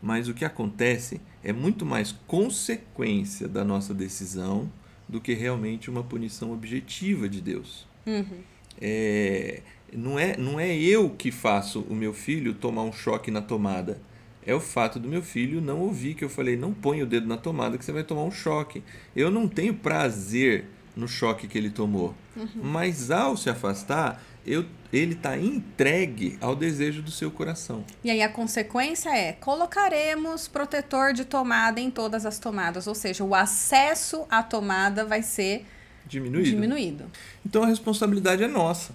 Mas 0.00 0.28
o 0.28 0.34
que 0.34 0.44
acontece 0.44 1.20
é 1.42 1.52
muito 1.52 1.84
mais 1.84 2.12
consequência 2.26 3.48
da 3.48 3.64
nossa 3.64 3.92
decisão 3.92 4.70
do 5.08 5.20
que 5.20 5.34
realmente 5.34 5.90
uma 5.90 6.02
punição 6.02 6.52
objetiva 6.52 7.28
de 7.28 7.40
Deus. 7.40 7.86
Uhum. 8.06 8.38
É, 8.80 9.62
não, 9.92 10.18
é, 10.18 10.36
não 10.36 10.60
é 10.60 10.74
eu 10.74 11.10
que 11.10 11.30
faço 11.30 11.80
o 11.82 11.94
meu 11.94 12.14
filho 12.14 12.54
tomar 12.54 12.82
um 12.82 12.92
choque 12.92 13.30
na 13.30 13.42
tomada. 13.42 14.00
É 14.46 14.54
o 14.54 14.60
fato 14.60 14.98
do 14.98 15.08
meu 15.08 15.22
filho 15.22 15.60
não 15.60 15.80
ouvir 15.80 16.14
que 16.14 16.24
eu 16.24 16.28
falei, 16.28 16.56
não 16.56 16.72
põe 16.72 17.02
o 17.02 17.06
dedo 17.06 17.26
na 17.26 17.36
tomada 17.36 17.78
que 17.78 17.84
você 17.84 17.92
vai 17.92 18.02
tomar 18.02 18.22
um 18.22 18.30
choque. 18.30 18.82
Eu 19.14 19.30
não 19.30 19.46
tenho 19.46 19.74
prazer 19.74 20.66
no 20.96 21.06
choque 21.08 21.46
que 21.46 21.56
ele 21.56 21.70
tomou. 21.70 22.14
Uhum. 22.36 22.48
Mas 22.62 23.10
ao 23.10 23.36
se 23.36 23.48
afastar, 23.48 24.22
eu, 24.46 24.64
ele 24.92 25.14
está 25.14 25.38
entregue 25.38 26.36
ao 26.40 26.56
desejo 26.56 27.02
do 27.02 27.10
seu 27.10 27.30
coração. 27.30 27.84
E 28.02 28.10
aí 28.10 28.22
a 28.22 28.28
consequência 28.28 29.10
é: 29.16 29.32
colocaremos 29.32 30.48
protetor 30.48 31.12
de 31.12 31.24
tomada 31.24 31.80
em 31.80 31.90
todas 31.90 32.26
as 32.26 32.38
tomadas, 32.38 32.86
ou 32.86 32.94
seja, 32.94 33.22
o 33.22 33.34
acesso 33.34 34.26
à 34.28 34.42
tomada 34.42 35.04
vai 35.04 35.22
ser 35.22 35.64
diminuído. 36.06 36.50
diminuído. 36.50 37.04
Então 37.46 37.62
a 37.62 37.66
responsabilidade 37.66 38.42
é 38.42 38.48
nossa. 38.48 38.92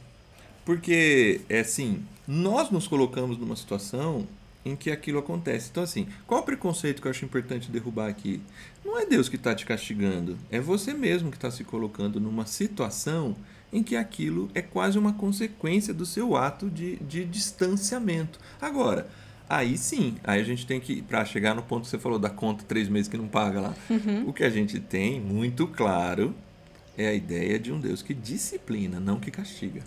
Porque, 0.65 1.39
é 1.47 1.61
assim, 1.61 2.03
nós 2.27 2.69
nos 2.69 2.89
colocamos 2.89 3.37
numa 3.37 3.55
situação 3.55 4.27
em 4.65 4.75
que 4.75 4.91
aquilo 4.91 5.19
acontece. 5.19 5.69
Então, 5.71 5.83
assim, 5.83 6.07
qual 6.25 6.41
o 6.41 6.43
preconceito 6.43 7.01
que 7.01 7.07
eu 7.07 7.11
acho 7.11 7.25
importante 7.25 7.71
derrubar 7.71 8.09
aqui? 8.09 8.41
Não 8.83 8.99
é 8.99 9.05
Deus 9.05 9.29
que 9.29 9.35
está 9.35 9.55
te 9.55 9.65
castigando, 9.65 10.37
é 10.51 10.59
você 10.59 10.93
mesmo 10.93 11.31
que 11.31 11.37
está 11.37 11.49
se 11.49 11.63
colocando 11.63 12.19
numa 12.19 12.45
situação 12.45 13.35
em 13.71 13.83
que 13.83 13.95
aquilo 13.95 14.49
é 14.53 14.61
quase 14.61 14.97
uma 14.97 15.13
consequência 15.13 15.93
do 15.93 16.05
seu 16.05 16.35
ato 16.35 16.69
de, 16.69 16.95
de 16.97 17.25
distanciamento. 17.25 18.39
Agora, 18.61 19.09
aí 19.49 19.77
sim, 19.77 20.15
aí 20.23 20.39
a 20.39 20.43
gente 20.43 20.65
tem 20.65 20.79
que, 20.79 21.01
para 21.01 21.23
chegar 21.25 21.53
no 21.53 21.63
ponto 21.63 21.83
que 21.83 21.89
você 21.89 21.99
falou 21.99 22.19
da 22.19 22.29
conta 22.29 22.63
três 22.63 22.87
meses 22.87 23.07
que 23.07 23.17
não 23.17 23.27
paga 23.27 23.59
lá, 23.59 23.75
uhum. 23.89 24.29
o 24.29 24.33
que 24.33 24.43
a 24.43 24.49
gente 24.49 24.79
tem 24.79 25.19
muito 25.19 25.67
claro 25.67 26.33
é 26.97 27.07
a 27.07 27.13
ideia 27.13 27.59
de 27.59 27.71
um 27.71 27.79
Deus 27.79 28.01
que 28.01 28.13
disciplina, 28.13 28.99
não 28.99 29.19
que 29.19 29.29
castiga. 29.29 29.81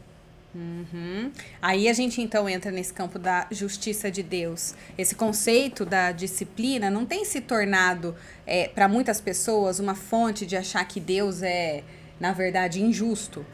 Uhum. 0.54 1.30
Aí 1.62 1.88
a 1.88 1.92
gente 1.92 2.20
então 2.20 2.48
entra 2.48 2.70
nesse 2.70 2.92
campo 2.92 3.18
da 3.18 3.46
justiça 3.50 4.10
de 4.10 4.22
Deus. 4.22 4.74
Esse 4.98 5.14
conceito 5.14 5.84
da 5.84 6.10
disciplina 6.10 6.90
não 6.90 7.06
tem 7.06 7.24
se 7.24 7.40
tornado, 7.40 8.16
é, 8.46 8.68
para 8.68 8.88
muitas 8.88 9.20
pessoas, 9.20 9.78
uma 9.78 9.94
fonte 9.94 10.44
de 10.44 10.56
achar 10.56 10.84
que 10.86 10.98
Deus 10.98 11.42
é, 11.42 11.84
na 12.18 12.32
verdade, 12.32 12.82
injusto. 12.82 13.46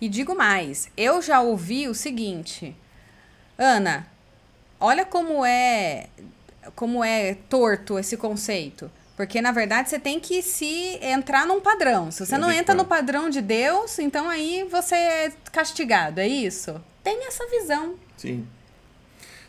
E 0.00 0.08
digo 0.08 0.34
mais, 0.34 0.90
eu 0.96 1.20
já 1.20 1.40
ouvi 1.40 1.88
o 1.88 1.94
seguinte, 1.94 2.74
Ana, 3.58 4.06
olha 4.80 5.04
como 5.04 5.44
é 5.44 6.06
como 6.74 7.02
é 7.02 7.34
torto 7.48 7.98
esse 7.98 8.16
conceito. 8.16 8.90
Porque, 9.18 9.42
na 9.42 9.50
verdade, 9.50 9.90
você 9.90 9.98
tem 9.98 10.20
que 10.20 10.40
se 10.42 10.96
entrar 11.02 11.44
num 11.44 11.60
padrão. 11.60 12.08
Se 12.08 12.24
você 12.24 12.38
não 12.38 12.52
entra 12.52 12.72
no 12.72 12.84
padrão 12.84 13.28
de 13.28 13.42
Deus, 13.42 13.98
então 13.98 14.30
aí 14.30 14.64
você 14.70 14.94
é 14.94 15.32
castigado, 15.50 16.20
é 16.20 16.28
isso? 16.28 16.80
Tem 17.02 17.26
essa 17.26 17.44
visão. 17.48 17.96
Sim. 18.16 18.46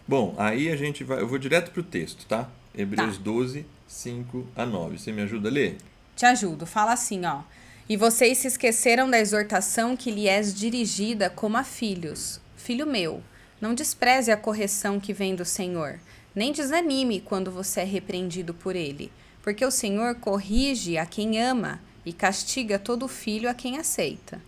Bom, 0.07 0.33
aí 0.39 0.71
a 0.71 0.75
gente 0.75 1.03
vai. 1.03 1.21
Eu 1.21 1.27
vou 1.27 1.37
direto 1.37 1.69
pro 1.69 1.83
texto, 1.83 2.25
tá? 2.25 2.49
Hebreus 2.75 3.17
tá. 3.17 3.23
12, 3.23 3.63
5 3.87 4.47
a 4.55 4.65
9. 4.65 4.97
Você 4.97 5.11
me 5.11 5.21
ajuda 5.21 5.49
a 5.49 5.51
ler? 5.51 5.77
Te 6.15 6.25
ajudo. 6.25 6.65
Fala 6.65 6.93
assim, 6.93 7.23
ó. 7.27 7.41
E 7.87 7.95
vocês 7.95 8.39
se 8.39 8.47
esqueceram 8.47 9.07
da 9.07 9.19
exortação 9.19 9.95
que 9.95 10.09
lhe 10.09 10.27
és 10.27 10.51
dirigida 10.51 11.29
como 11.29 11.57
a 11.57 11.63
filhos. 11.63 12.41
Filho 12.57 12.87
meu, 12.87 13.21
não 13.61 13.75
despreze 13.75 14.31
a 14.31 14.37
correção 14.37 14.99
que 14.99 15.13
vem 15.13 15.35
do 15.35 15.45
Senhor, 15.45 15.99
nem 16.33 16.51
desanime 16.51 17.21
quando 17.21 17.51
você 17.51 17.81
é 17.81 17.85
repreendido 17.85 18.51
por 18.51 18.75
ele, 18.75 19.11
porque 19.49 19.65
o 19.65 19.71
Senhor 19.71 20.13
corrige 20.13 20.95
a 20.99 21.07
quem 21.07 21.41
ama 21.41 21.81
e 22.05 22.13
castiga 22.13 22.77
todo 22.77 23.07
filho 23.07 23.49
a 23.49 23.53
quem 23.55 23.79
aceita. 23.79 24.39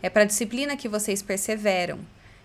É 0.00 0.08
para 0.08 0.22
a 0.22 0.26
disciplina 0.26 0.76
que 0.76 0.88
vocês 0.88 1.20
perseveram. 1.22 1.98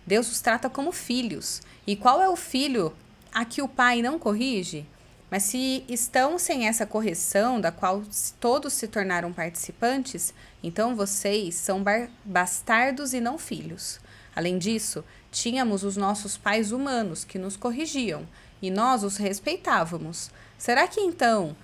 Deus 0.08 0.28
os 0.32 0.42
trata 0.42 0.72
como 0.72 0.92
filhos. 0.92 1.62
E 1.86 1.96
qual 1.96 2.20
é 2.20 2.28
o 2.28 2.36
filho 2.36 2.92
a 3.32 3.46
que 3.46 3.62
o 3.62 3.68
pai 3.68 4.02
não 4.02 4.18
corrige? 4.18 4.88
Mas 5.30 5.44
se 5.44 5.84
estão 5.88 6.40
sem 6.40 6.68
essa 6.68 6.84
correção, 6.84 7.62
da 7.62 7.72
qual 7.72 8.02
todos 8.40 8.74
se 8.74 8.88
tornaram 8.88 9.32
participantes, 9.32 10.34
então 10.64 10.96
vocês 10.96 11.54
são 11.54 11.84
bastardos 12.26 13.14
e 13.14 13.22
não 13.22 13.38
filhos. 13.38 14.00
Além 14.36 14.58
disso, 14.58 15.06
tínhamos 15.32 15.84
os 15.84 15.96
nossos 15.96 16.38
pais 16.38 16.72
humanos 16.72 17.24
que 17.24 17.38
nos 17.38 17.56
corrigiam 17.56 18.28
e 18.64 18.72
nós 18.72 19.04
os 19.04 19.18
respeitávamos. 19.18 20.32
Será 20.58 20.88
que 20.88 21.00
então 21.00 21.56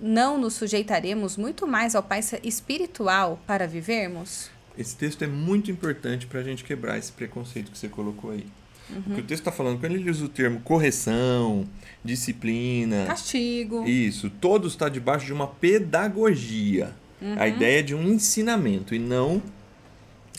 não 0.00 0.38
nos 0.38 0.54
sujeitaremos 0.54 1.36
muito 1.36 1.66
mais 1.66 1.94
ao 1.94 2.02
Pai 2.02 2.20
espiritual 2.42 3.40
para 3.46 3.66
vivermos? 3.66 4.50
Esse 4.76 4.96
texto 4.96 5.22
é 5.22 5.26
muito 5.26 5.70
importante 5.70 6.26
para 6.26 6.40
a 6.40 6.42
gente 6.42 6.64
quebrar 6.64 6.98
esse 6.98 7.12
preconceito 7.12 7.70
que 7.70 7.78
você 7.78 7.88
colocou 7.88 8.30
aí. 8.30 8.46
Uhum. 8.90 8.98
O 8.98 9.14
que 9.14 9.20
o 9.20 9.24
texto 9.24 9.40
está 9.40 9.52
falando, 9.52 9.78
quando 9.78 9.94
ele 9.94 10.10
usa 10.10 10.24
o 10.24 10.28
termo 10.28 10.60
correção, 10.60 11.66
disciplina, 12.04 13.06
castigo, 13.06 13.86
isso, 13.86 14.30
todo 14.30 14.66
está 14.66 14.88
debaixo 14.88 15.26
de 15.26 15.32
uma 15.32 15.46
pedagogia. 15.46 16.92
Uhum. 17.20 17.36
A 17.38 17.48
ideia 17.48 17.80
é 17.80 17.82
de 17.82 17.94
um 17.94 18.12
ensinamento 18.12 18.94
e 18.94 18.98
não 18.98 19.42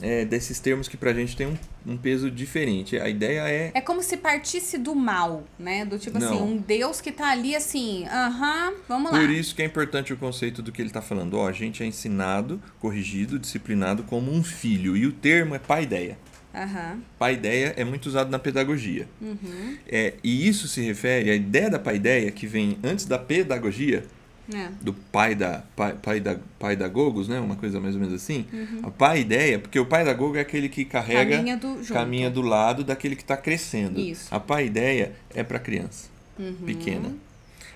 é, 0.02 0.26
desses 0.26 0.60
termos 0.60 0.88
que 0.88 0.98
pra 0.98 1.14
gente 1.14 1.36
tem 1.36 1.48
um, 1.48 1.58
um, 1.86 1.98
peso 1.98 2.32
diferente. 2.32 2.98
A 2.98 3.08
ideia 3.08 3.48
é. 3.50 3.72
É 3.74 3.82
como 3.82 4.02
se 4.02 4.18
partisse 4.18 4.78
do 4.78 4.96
mal, 4.96 5.44
né? 5.58 5.86
Do 5.86 6.00
tipo 6.00 6.18
assim, 6.18 6.28
não. 6.28 6.34
assim, 6.34 6.44
um 6.44 6.58
Deus 6.58 7.00
que 7.00 7.12
tá 7.12 7.30
ali 7.30 7.56
assim, 7.56 8.06
aham, 8.08 8.70
uh 8.70 8.74
-huh, 8.74 8.78
vamos 8.88 9.12
lá. 9.12 9.20
Por 9.20 9.30
isso 9.30 9.56
que 9.56 9.62
é 9.62 9.66
importante 9.66 10.14
o 10.14 10.18
conceito 10.18 10.62
do 10.62 10.72
que 10.72 10.82
ele 10.82 10.90
tá 10.90 11.02
falando. 11.02 11.38
Ó, 11.38 11.48
a 11.48 11.52
gente 11.52 11.84
é 11.84 11.86
ensinado, 11.86 12.62
corrigido, 12.80 13.38
disciplinado 13.38 14.04
como 14.04 14.32
um 14.32 14.44
filho. 14.44 14.98
E 14.98 15.06
o 15.06 15.12
termo 15.12 15.56
é 15.56 15.60
pai-ideia. 15.60 16.18
Uhum. 16.54 17.02
Pai-ideia 17.18 17.74
é 17.76 17.84
muito 17.84 18.06
usado 18.06 18.30
na 18.30 18.38
pedagogia. 18.38 19.08
Uhum. 19.20 19.78
É, 19.88 20.14
e 20.24 20.48
isso 20.48 20.68
se 20.68 20.82
refere 20.82 21.32
à 21.32 21.36
ideia 21.36 21.70
da 21.70 21.80
pai-ideia 21.80 22.30
que 22.30 22.46
vem 22.46 22.78
antes 22.84 23.06
da 23.06 23.18
pedagogia, 23.18 24.04
é. 24.52 24.70
do 24.82 24.94
pai 24.94 25.36
da 25.36 25.64
pai, 25.76 25.94
pai 26.02 26.20
da 26.20 26.38
pai 26.60 26.76
da 26.76 26.88
Gogos, 26.88 27.28
né? 27.28 27.40
Uma 27.40 27.56
coisa 27.56 27.80
mais 27.80 27.96
ou 27.96 28.02
menos 28.02 28.14
assim. 28.14 28.46
Uhum. 28.52 28.80
A 28.84 28.92
pai 28.92 29.22
ideia, 29.22 29.60
porque 29.60 29.80
o 29.80 29.86
pai 29.86 30.04
da 30.04 30.14
Gogo 30.14 30.36
é 30.38 30.42
aquele 30.42 30.68
que 30.68 30.84
carrega 30.84 31.38
caminha 31.38 31.58
do, 31.58 31.76
caminha 31.88 32.30
do 32.30 32.42
lado 32.42 32.84
daquele 32.84 33.16
que 33.16 33.22
está 33.22 33.38
crescendo. 33.38 34.00
Isso. 34.00 34.34
A 34.34 34.40
pai 34.40 34.66
ideia 34.66 35.14
é 35.34 35.44
para 35.44 35.60
criança 35.60 36.10
uhum. 36.38 36.56
pequena. 36.66 37.14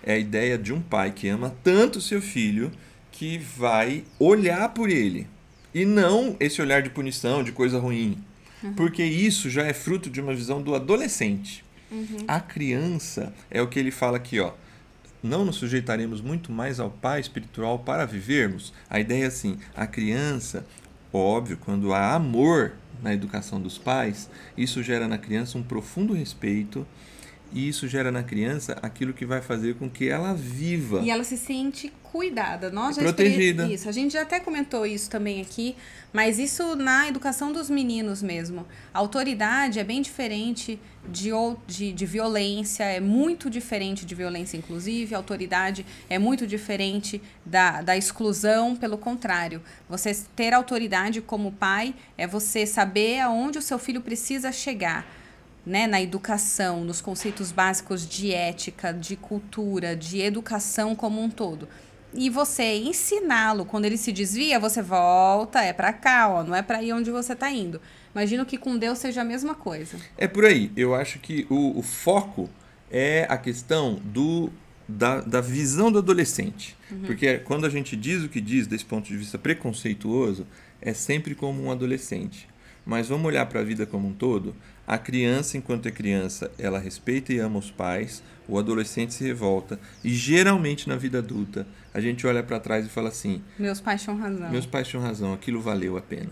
É 0.04 0.14
a 0.14 0.18
ideia 0.18 0.58
de 0.58 0.74
um 0.74 0.82
pai 0.82 1.12
que 1.12 1.28
ama 1.28 1.56
tanto 1.64 2.02
seu 2.02 2.22
filho 2.22 2.72
que 3.12 3.38
vai 3.38 4.04
olhar 4.20 4.70
por 4.70 4.90
ele 4.90 5.28
e 5.74 5.86
não 5.86 6.36
esse 6.40 6.62
olhar 6.62 6.82
de 6.82 6.90
punição, 6.90 7.44
de 7.44 7.52
coisa 7.52 7.80
ruim. 7.80 8.18
Uhum. 8.64 8.74
Porque 8.74 9.04
isso 9.04 9.50
já 9.50 9.64
é 9.64 9.74
fruto 9.74 10.10
de 10.10 10.20
uma 10.20 10.34
visão 10.34 10.62
do 10.62 10.76
adolescente. 10.76 11.64
Uhum. 11.92 12.26
A 12.28 12.40
criança 12.40 13.34
é 13.50 13.62
o 13.62 13.68
que 13.68 13.80
ele 13.80 13.92
fala 13.92 14.18
aqui, 14.18 14.40
ó. 14.40 14.52
Não 15.22 15.44
nos 15.44 15.56
sujeitaremos 15.56 16.22
muito 16.22 16.52
mais 16.52 16.80
ao 16.80 16.92
Pai 16.92 17.20
espiritual 17.20 17.80
para 17.80 18.06
vivermos? 18.06 18.74
A 18.90 19.00
ideia 19.00 19.24
é 19.24 19.28
assim: 19.28 19.58
a 19.76 19.88
criança, 19.88 20.66
óbvio, 21.12 21.58
quando 21.58 21.94
há 21.94 22.14
amor 22.14 22.74
na 23.02 23.14
educação 23.14 23.60
dos 23.60 23.78
pais, 23.78 24.30
isso 24.56 24.84
gera 24.84 25.08
na 25.08 25.18
criança 25.18 25.58
um 25.58 25.64
profundo 25.64 26.14
respeito 26.14 26.86
e 27.54 27.68
isso 27.68 27.88
gera 27.88 28.12
na 28.12 28.24
criança 28.24 28.78
aquilo 28.82 29.14
que 29.14 29.26
vai 29.26 29.42
fazer 29.42 29.76
com 29.76 29.90
que 29.90 30.08
ela 30.08 30.34
viva. 30.34 31.02
E 31.02 31.10
ela 31.10 31.24
se 31.24 31.38
sente 31.38 31.92
cuidada. 32.04 32.70
Nós 32.70 32.96
já 32.96 33.02
protegida. 33.02 33.68
Isso. 33.68 33.88
A 33.88 33.92
gente 33.92 34.14
já 34.14 34.22
até 34.22 34.40
comentou 34.40 34.86
isso 34.86 35.10
também 35.10 35.42
aqui, 35.42 35.76
mas 36.12 36.40
isso 36.40 36.76
na 36.76 37.08
educação 37.08 37.52
dos 37.52 37.70
meninos 37.70 38.22
mesmo. 38.22 38.66
A 38.94 39.00
autoridade 39.00 39.80
é 39.80 39.84
bem 39.84 40.02
diferente 40.02 40.80
de, 41.10 41.30
de, 41.66 41.94
de 41.94 42.06
violência, 42.06 42.84
é 42.84 43.00
muito 43.00 43.50
diferente 43.50 44.06
de 44.06 44.16
violência, 44.16 44.58
inclusive. 44.58 45.14
A 45.14 45.18
autoridade 45.18 45.86
é 46.10 46.18
muito 46.18 46.48
diferente 46.48 47.22
da, 47.46 47.82
da 47.82 47.96
exclusão, 47.96 48.76
pelo 48.76 48.98
contrário. 48.98 49.62
Você 49.90 50.16
ter 50.36 50.54
autoridade 50.54 51.22
como 51.22 51.52
pai 51.52 51.94
é 52.18 52.26
você 52.26 52.66
saber 52.66 53.20
aonde 53.20 53.58
o 53.58 53.62
seu 53.62 53.78
filho 53.78 54.02
precisa 54.02 54.52
chegar 54.52 55.17
né, 55.68 55.86
na 55.86 56.02
educação, 56.02 56.84
nos 56.84 57.02
conceitos 57.02 57.52
básicos 57.52 58.08
de 58.08 58.34
ética, 58.34 58.94
de 58.94 59.18
cultura, 59.18 59.96
de 59.96 60.22
educação 60.22 60.96
como 60.96 61.22
um 61.22 61.30
todo. 61.30 61.68
E 62.14 62.30
você 62.30 62.78
ensiná-lo, 62.78 63.66
quando 63.66 63.84
ele 63.84 63.98
se 63.98 64.14
desvia, 64.14 64.60
você 64.60 64.82
volta, 64.82 65.62
é 65.62 65.74
para 65.74 65.92
cá, 65.92 66.30
ó, 66.30 66.44
não 66.44 66.56
é 66.56 66.62
para 66.62 66.82
ir 66.82 66.94
onde 66.94 67.12
você 67.12 67.34
está 67.34 67.52
indo. 67.52 67.82
Imagino 68.16 68.46
que 68.46 68.58
com 68.58 68.78
Deus 68.78 68.98
seja 68.98 69.22
a 69.22 69.26
mesma 69.26 69.54
coisa. 69.54 69.98
É 70.18 70.28
por 70.28 70.46
aí. 70.46 70.72
Eu 70.76 70.96
acho 70.96 71.20
que 71.20 71.46
o, 71.50 71.78
o 71.78 71.84
foco 71.84 72.50
é 72.90 73.28
a 73.30 73.38
questão 73.38 74.00
do 74.04 74.50
da, 74.88 75.20
da 75.20 75.42
visão 75.42 75.92
do 75.92 76.00
adolescente. 76.00 76.78
Uhum. 76.90 77.02
Porque 77.02 77.40
quando 77.40 77.66
a 77.66 77.70
gente 77.70 77.96
diz 77.98 78.24
o 78.24 78.30
que 78.30 78.40
diz 78.40 78.66
desse 78.68 78.86
ponto 78.86 79.06
de 79.06 79.18
vista 79.18 79.38
preconceituoso, 79.38 80.48
é 80.82 80.94
sempre 80.94 81.36
como 81.36 81.62
um 81.62 81.72
adolescente. 81.72 82.48
Mas 82.88 83.10
vamos 83.10 83.26
olhar 83.28 83.46
para 83.48 83.60
a 83.60 83.64
vida 83.64 83.86
como 83.86 84.08
um 84.08 84.14
todo. 84.14 84.56
A 84.88 84.98
criança, 84.98 85.58
enquanto 85.58 85.88
é 85.88 85.92
criança, 85.92 86.50
ela 86.58 86.80
respeita 86.80 87.34
e 87.34 87.40
ama 87.40 87.60
os 87.60 87.70
pais. 87.70 88.24
O 88.48 88.58
adolescente 88.58 89.14
se 89.14 89.26
revolta. 89.26 89.78
E 90.04 90.10
geralmente 90.14 90.88
na 90.88 90.96
vida 90.96 91.18
adulta, 91.18 91.68
a 91.94 92.00
gente 92.00 92.26
olha 92.26 92.42
para 92.42 92.60
trás 92.62 92.86
e 92.86 92.90
fala 92.90 93.10
assim: 93.10 93.42
Meus 93.60 93.82
pais 93.82 94.02
tinham 94.02 94.18
razão. 94.18 94.50
Meus 94.50 94.66
pais 94.66 94.88
tinham 94.88 95.04
razão, 95.04 95.34
aquilo 95.34 95.60
valeu 95.62 95.98
a 95.98 96.02
pena. 96.02 96.30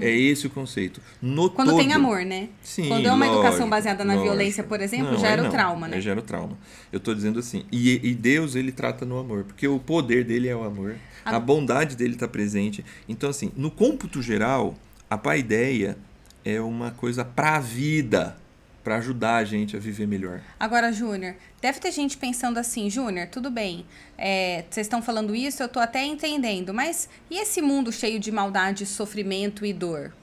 É 0.00 0.10
esse 0.10 0.46
o 0.46 0.50
conceito. 0.50 1.00
No 1.20 1.48
Quando 1.48 1.68
todo, 1.70 1.78
tem 1.78 1.92
amor, 1.94 2.24
né? 2.26 2.50
Sim, 2.62 2.88
Quando 2.88 3.06
é 3.06 3.12
uma 3.12 3.24
educação 3.26 3.50
lógico, 3.52 3.70
baseada 3.70 4.04
na 4.04 4.12
lógico. 4.14 4.30
violência, 4.30 4.62
por 4.62 4.80
exemplo, 4.82 5.12
Não, 5.12 5.18
gera 5.18 5.40
aí 5.40 5.48
o 5.48 5.50
trauma, 5.50 5.88
né? 5.88 5.96
aí 5.96 6.02
gera 6.02 6.18
o 6.20 6.22
trauma. 6.22 6.58
Eu 6.92 7.00
tô 7.00 7.14
dizendo 7.14 7.38
assim, 7.38 7.64
e, 7.72 7.98
e 8.06 8.14
Deus 8.14 8.54
ele 8.54 8.70
trata 8.70 9.06
no 9.06 9.18
amor, 9.18 9.44
porque 9.44 9.66
o 9.66 9.78
poder 9.78 10.24
dele 10.24 10.46
é 10.46 10.54
o 10.54 10.62
amor, 10.62 10.96
A- 11.24 11.36
a 11.36 11.40
bondade 11.40 11.96
dele 11.96 12.12
está 12.14 12.28
presente. 12.28 12.84
Então 13.08 13.30
assim, 13.30 13.50
no 13.56 13.70
cômputo 13.70 14.20
geral, 14.20 14.76
a 15.12 15.18
paideia 15.18 15.98
é 16.42 16.58
uma 16.60 16.90
coisa 16.90 17.22
para 17.22 17.56
a 17.56 17.60
vida, 17.60 18.34
para 18.82 18.96
ajudar 18.96 19.36
a 19.36 19.44
gente 19.44 19.76
a 19.76 19.78
viver 19.78 20.06
melhor. 20.06 20.40
Agora, 20.58 20.90
Júnior, 20.90 21.34
deve 21.60 21.78
ter 21.78 21.92
gente 21.92 22.16
pensando 22.16 22.58
assim, 22.58 22.88
Júnior, 22.88 23.28
tudo 23.28 23.50
bem, 23.50 23.84
é, 24.16 24.64
vocês 24.70 24.86
estão 24.86 25.02
falando 25.02 25.34
isso, 25.34 25.62
eu 25.62 25.68
tô 25.68 25.78
até 25.78 26.02
entendendo, 26.02 26.72
mas 26.72 27.10
e 27.30 27.38
esse 27.38 27.60
mundo 27.60 27.92
cheio 27.92 28.18
de 28.18 28.32
maldade, 28.32 28.86
sofrimento 28.86 29.66
e 29.66 29.72
dor? 29.74 30.14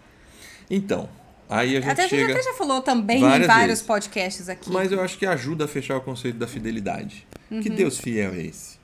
Então, 0.67 1.08
aí 1.48 1.77
a 1.77 1.81
gente 1.81 1.89
Até 1.91 2.03
a 2.05 2.08
gente 2.08 2.19
chega 2.19 2.34
até 2.34 2.43
já 2.43 2.53
falou 2.53 2.81
também 2.81 3.17
em 3.17 3.22
vários 3.22 3.67
vezes. 3.67 3.84
podcasts 3.84 4.50
aqui. 4.50 4.72
Mas 4.72 4.91
eu 4.91 5.01
acho 5.01 5.19
que 5.19 5.25
ajuda 5.27 5.65
a 5.65 5.67
fechar 5.67 5.98
o 5.98 6.01
conceito 6.01 6.39
da 6.39 6.48
fidelidade. 6.48 7.27
Uhum. 7.51 7.62
Que 7.62 7.69
Deus 7.69 8.00
fiel 8.00 8.34
é 8.34 8.41
esse? 8.41 8.79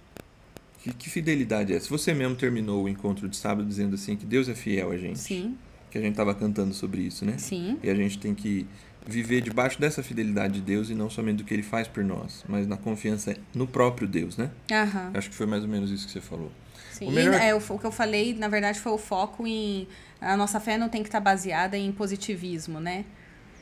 Que, 0.82 0.94
que 0.94 1.10
fidelidade 1.10 1.74
é 1.74 1.78
essa? 1.78 1.90
Você 1.90 2.14
mesmo 2.14 2.36
terminou 2.36 2.84
o 2.84 2.90
encontro 2.90 3.28
de 3.28 3.36
sábado 3.36 3.68
dizendo 3.68 3.96
assim 3.96 4.16
que 4.16 4.26
Deus 4.26 4.48
é 4.48 4.54
fiel 4.54 4.92
a 4.92 4.98
gente. 4.98 5.18
Sim, 5.18 5.58
Que 5.96 6.00
a 6.00 6.02
gente 6.02 6.12
estava 6.12 6.36
cantando 6.36 6.74
sobre 6.74 7.04
isso, 7.04 7.24
né? 7.24 7.38
sim. 7.38 7.80
E 7.82 7.90
a 7.90 7.96
gente 7.96 8.18
tem 8.20 8.36
que 8.36 8.68
viver 9.08 9.40
debaixo 9.40 9.80
dessa 9.80 10.04
fidelidade 10.04 10.56
de 10.56 10.60
Deus 10.62 10.90
e 10.90 10.94
não 10.94 11.10
somente 11.10 11.38
do 11.38 11.46
que 11.46 11.54
ele 11.54 11.64
faz 11.64 11.88
por 11.88 12.04
nós, 12.04 12.44
mas 12.50 12.68
na 12.68 12.76
confiança 12.76 13.34
no 13.54 13.66
próprio 13.66 14.06
Deus, 14.06 14.36
né? 14.36 14.52
Aham. 14.70 15.12
Acho 15.14 15.30
que 15.30 15.36
foi 15.38 15.46
mais 15.46 15.64
ou 15.64 15.70
menos 15.70 15.90
isso 15.90 16.06
que 16.06 16.12
você 16.12 16.20
falou. 16.20 16.52
Sim. 16.92 17.08
O 17.08 17.12
E, 17.12 17.16
melhor- 17.16 17.36
é, 17.36 17.56
o, 17.56 17.60
o 17.70 17.80
que 17.80 17.86
eu 17.86 17.94
falei, 17.94 18.34
na 18.36 18.50
verdade, 18.50 18.78
foi 18.78 18.92
o 18.92 18.98
foco 18.98 19.48
em. 19.48 19.88
A 20.20 20.36
nossa 20.36 20.60
fé 20.60 20.78
não 20.78 20.90
tem 20.90 21.02
que 21.02 21.08
estar 21.08 21.22
baseada 21.22 21.78
em 21.78 21.90
positivismo, 21.94 22.82
né? 22.82 23.06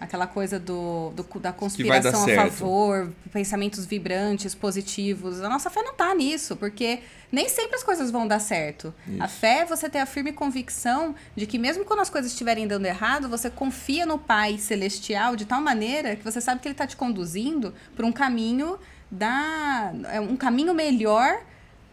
Aquela 0.04 0.28
coisa 0.28 0.60
do, 0.60 1.12
do- 1.16 1.40
da 1.40 1.52
conspiração 1.54 2.24
a 2.24 2.36
favor, 2.36 3.12
pensamentos 3.32 3.86
vibrantes, 3.86 4.54
positivos. 4.54 5.42
A 5.42 5.50
nossa 5.50 5.70
fé 5.70 5.82
não 5.82 5.94
tá 5.94 6.14
nisso, 6.14 6.56
porque 6.56 7.00
nem 7.32 7.48
sempre 7.50 7.76
as 7.76 7.84
coisas 7.84 8.12
vão 8.12 8.28
dar 8.28 8.40
certo. 8.40 8.94
A 9.20 9.26
Isso. 9.26 9.36
fé 9.38 9.60
é 9.60 9.66
você 9.66 9.90
ter 9.90 10.00
a 10.00 10.06
firme 10.06 10.32
convicção 10.34 11.16
de 11.36 11.46
que 11.48 11.58
mesmo 11.58 11.86
quando 11.86 12.02
as 12.02 12.10
coisas 12.10 12.32
estiverem 12.32 12.68
dando 12.68 12.86
errado, 12.86 13.30
você 13.30 13.50
confia 13.50 14.06
no 14.06 14.18
Pai 14.20 14.58
Celestial 14.58 15.36
de 15.36 15.46
tal 15.46 15.62
maneira 15.62 16.16
que 16.16 16.24
você 16.24 16.40
sabe 16.42 16.60
que 16.62 16.68
Ele 16.68 16.74
está 16.74 16.86
te 16.86 16.96
conduzindo 16.98 17.74
para 17.96 18.06
um 18.06 18.12
caminho 18.12 18.78
da. 19.10 19.94
é 20.12 20.20
um 20.20 20.36
caminho 20.36 20.74
melhor 20.74 21.40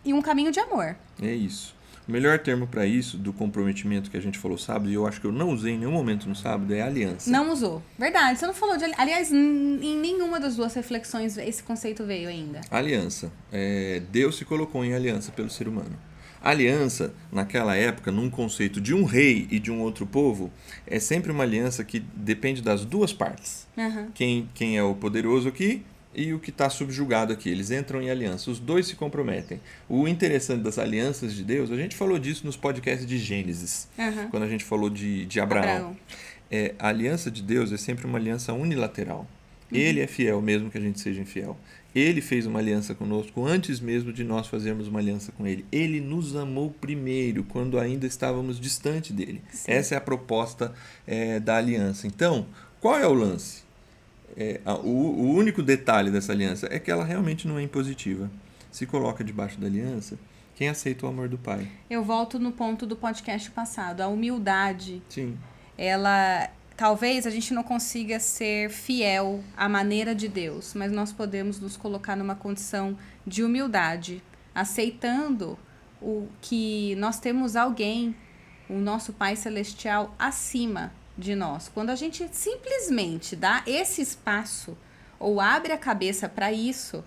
e 0.04 0.12
um 0.12 0.20
caminho 0.22 0.50
de 0.50 0.58
amor. 0.60 0.96
É 1.22 1.32
isso. 1.32 1.74
O 2.10 2.12
melhor 2.12 2.40
termo 2.40 2.66
para 2.66 2.84
isso, 2.84 3.16
do 3.16 3.32
comprometimento 3.32 4.10
que 4.10 4.16
a 4.16 4.20
gente 4.20 4.36
falou 4.36 4.58
sábado, 4.58 4.90
e 4.90 4.94
eu 4.94 5.06
acho 5.06 5.20
que 5.20 5.26
eu 5.28 5.32
não 5.32 5.50
usei 5.50 5.74
em 5.74 5.78
nenhum 5.78 5.92
momento 5.92 6.28
no 6.28 6.34
sábado, 6.34 6.74
é 6.74 6.82
aliança. 6.82 7.30
Não 7.30 7.52
usou. 7.52 7.80
Verdade, 7.96 8.36
você 8.36 8.46
não 8.48 8.52
falou 8.52 8.76
de. 8.76 8.82
ali- 8.82 8.94
Aliás, 8.98 9.30
em 9.32 9.96
nenhuma 9.96 10.40
das 10.40 10.56
duas 10.56 10.74
reflexões 10.74 11.38
esse 11.38 11.62
conceito 11.62 12.04
veio 12.04 12.28
ainda. 12.28 12.62
Aliança. 12.68 13.30
É, 13.52 14.02
Deus 14.10 14.36
se 14.36 14.44
colocou 14.44 14.84
em 14.84 14.92
aliança 14.92 15.30
pelo 15.30 15.48
ser 15.48 15.68
humano. 15.68 15.96
Aliança, 16.42 17.12
naquela 17.30 17.76
época, 17.76 18.10
num 18.10 18.28
conceito 18.28 18.80
de 18.80 18.92
um 18.92 19.04
rei 19.04 19.46
e 19.48 19.60
de 19.60 19.70
um 19.70 19.80
outro 19.80 20.04
povo, 20.04 20.50
é 20.88 20.98
sempre 20.98 21.30
uma 21.30 21.44
aliança 21.44 21.84
que 21.84 22.00
depende 22.00 22.60
das 22.60 22.84
duas 22.84 23.12
partes. 23.12 23.68
Aham. 23.78 24.08
Quem, 24.14 24.48
quem 24.52 24.76
é 24.76 24.82
o 24.82 24.96
poderoso 24.96 25.48
aqui 25.48 25.84
e 26.14 26.32
o 26.32 26.38
que 26.38 26.50
está 26.50 26.68
subjugado 26.68 27.32
aqui. 27.32 27.48
Eles 27.48 27.70
entram 27.70 28.02
em 28.02 28.10
aliança. 28.10 28.50
Os 28.50 28.58
dois 28.58 28.86
se 28.86 28.96
comprometem. 28.96 29.60
O 29.88 30.08
interessante 30.08 30.62
das 30.62 30.78
alianças 30.78 31.34
de 31.34 31.44
Deus, 31.44 31.70
a 31.70 31.76
gente 31.76 31.96
falou 31.96 32.18
disso 32.18 32.44
nos 32.44 32.56
podcasts 32.56 33.06
de 33.06 33.18
Gênesis, 33.18 33.88
Aham. 33.98 34.28
quando 34.30 34.42
a 34.42 34.48
gente 34.48 34.64
falou 34.64 34.90
de, 34.90 35.26
de 35.26 35.40
Abraão. 35.40 35.64
Abraão. 35.64 35.96
É, 36.50 36.74
a 36.78 36.88
aliança 36.88 37.30
de 37.30 37.42
Deus 37.42 37.72
é 37.72 37.76
sempre 37.76 38.06
uma 38.06 38.18
aliança 38.18 38.52
unilateral. 38.52 39.26
Ele 39.72 40.00
é 40.00 40.06
fiel, 40.06 40.42
mesmo 40.42 40.68
que 40.68 40.78
a 40.78 40.80
gente 40.80 40.98
seja 40.98 41.20
infiel. 41.20 41.56
Ele 41.94 42.20
fez 42.20 42.46
uma 42.46 42.58
aliança 42.58 42.94
conosco 42.94 43.44
antes 43.46 43.80
mesmo 43.80 44.12
de 44.12 44.24
nós 44.24 44.46
fazermos 44.46 44.88
uma 44.88 44.98
aliança 44.98 45.32
com 45.32 45.46
ele. 45.46 45.64
Ele 45.70 46.00
nos 46.00 46.36
amou 46.36 46.70
primeiro, 46.80 47.44
quando 47.44 47.78
ainda 47.78 48.06
estávamos 48.06 48.60
distante 48.60 49.12
dele. 49.12 49.40
Sim. 49.52 49.70
Essa 49.72 49.94
é 49.94 49.98
a 49.98 50.00
proposta 50.00 50.72
é, 51.06 51.40
da 51.40 51.56
aliança. 51.56 52.06
Então, 52.06 52.46
qual 52.80 52.96
é 52.96 53.06
o 53.06 53.14
lance? 53.14 53.62
É, 54.42 54.58
a- 54.64 54.74
o, 54.74 54.88
o 54.88 55.34
único 55.34 55.62
detalhe 55.62 56.10
dessa 56.10 56.32
aliança 56.32 56.66
é 56.70 56.78
que 56.78 56.90
ela 56.90 57.04
realmente 57.04 57.46
não 57.46 57.58
é 57.58 57.62
impositiva. 57.62 58.30
Se 58.70 58.86
coloca 58.86 59.22
debaixo 59.22 59.60
da 59.60 59.66
aliança 59.66 60.18
quem 60.54 60.68
aceita 60.68 61.04
o 61.04 61.08
amor 61.10 61.28
do 61.28 61.36
Pai. 61.36 61.68
Eu 61.90 62.02
volto 62.02 62.38
no 62.38 62.50
ponto 62.52 62.86
do 62.86 62.96
podcast 62.96 63.50
passado. 63.50 64.00
A 64.00 64.08
humildade, 64.08 65.02
Sim. 65.08 65.36
ela. 65.76 66.48
Talvez 66.76 67.26
a 67.26 67.30
gente 67.30 67.52
não 67.52 67.62
consiga 67.62 68.18
ser 68.18 68.70
fiel 68.70 69.44
à 69.54 69.68
maneira 69.68 70.14
de 70.14 70.26
Deus, 70.28 70.72
mas 70.72 70.90
nós 70.90 71.12
podemos 71.12 71.60
nos 71.60 71.76
colocar 71.76 72.16
numa 72.16 72.34
condição 72.34 72.96
de 73.26 73.44
humildade, 73.44 74.22
aceitando 74.54 75.58
o 76.00 76.26
que 76.40 76.94
nós 76.96 77.20
temos 77.20 77.54
alguém, 77.56 78.16
o 78.68 78.78
nosso 78.78 79.12
Pai 79.12 79.36
Celestial, 79.36 80.14
acima 80.18 80.90
de 81.20 81.34
nós. 81.34 81.70
Quando 81.72 81.90
a 81.90 81.94
gente 81.94 82.28
simplesmente 82.32 83.36
dá 83.36 83.62
esse 83.66 84.02
espaço 84.02 84.76
ou 85.18 85.40
abre 85.40 85.72
a 85.72 85.78
cabeça 85.78 86.28
para 86.28 86.50
isso, 86.52 87.04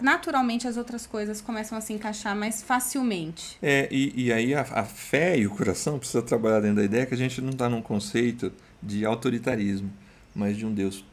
naturalmente 0.00 0.68
as 0.68 0.76
outras 0.76 1.06
coisas 1.06 1.40
começam 1.40 1.76
a 1.76 1.80
se 1.80 1.92
encaixar 1.92 2.36
mais 2.36 2.62
facilmente. 2.62 3.58
É, 3.60 3.88
e, 3.90 4.26
e 4.26 4.32
aí 4.32 4.54
a, 4.54 4.60
a 4.60 4.84
fé 4.84 5.36
e 5.38 5.46
o 5.46 5.50
coração 5.50 5.98
precisa 5.98 6.22
trabalhar 6.22 6.60
dentro 6.60 6.76
da 6.76 6.84
ideia 6.84 7.06
que 7.06 7.14
a 7.14 7.18
gente 7.18 7.40
não 7.40 7.50
está 7.50 7.68
num 7.68 7.82
conceito 7.82 8.52
de 8.82 9.04
autoritarismo, 9.04 9.90
mas 10.34 10.56
de 10.56 10.64
um 10.64 10.72
Deus 10.72 11.04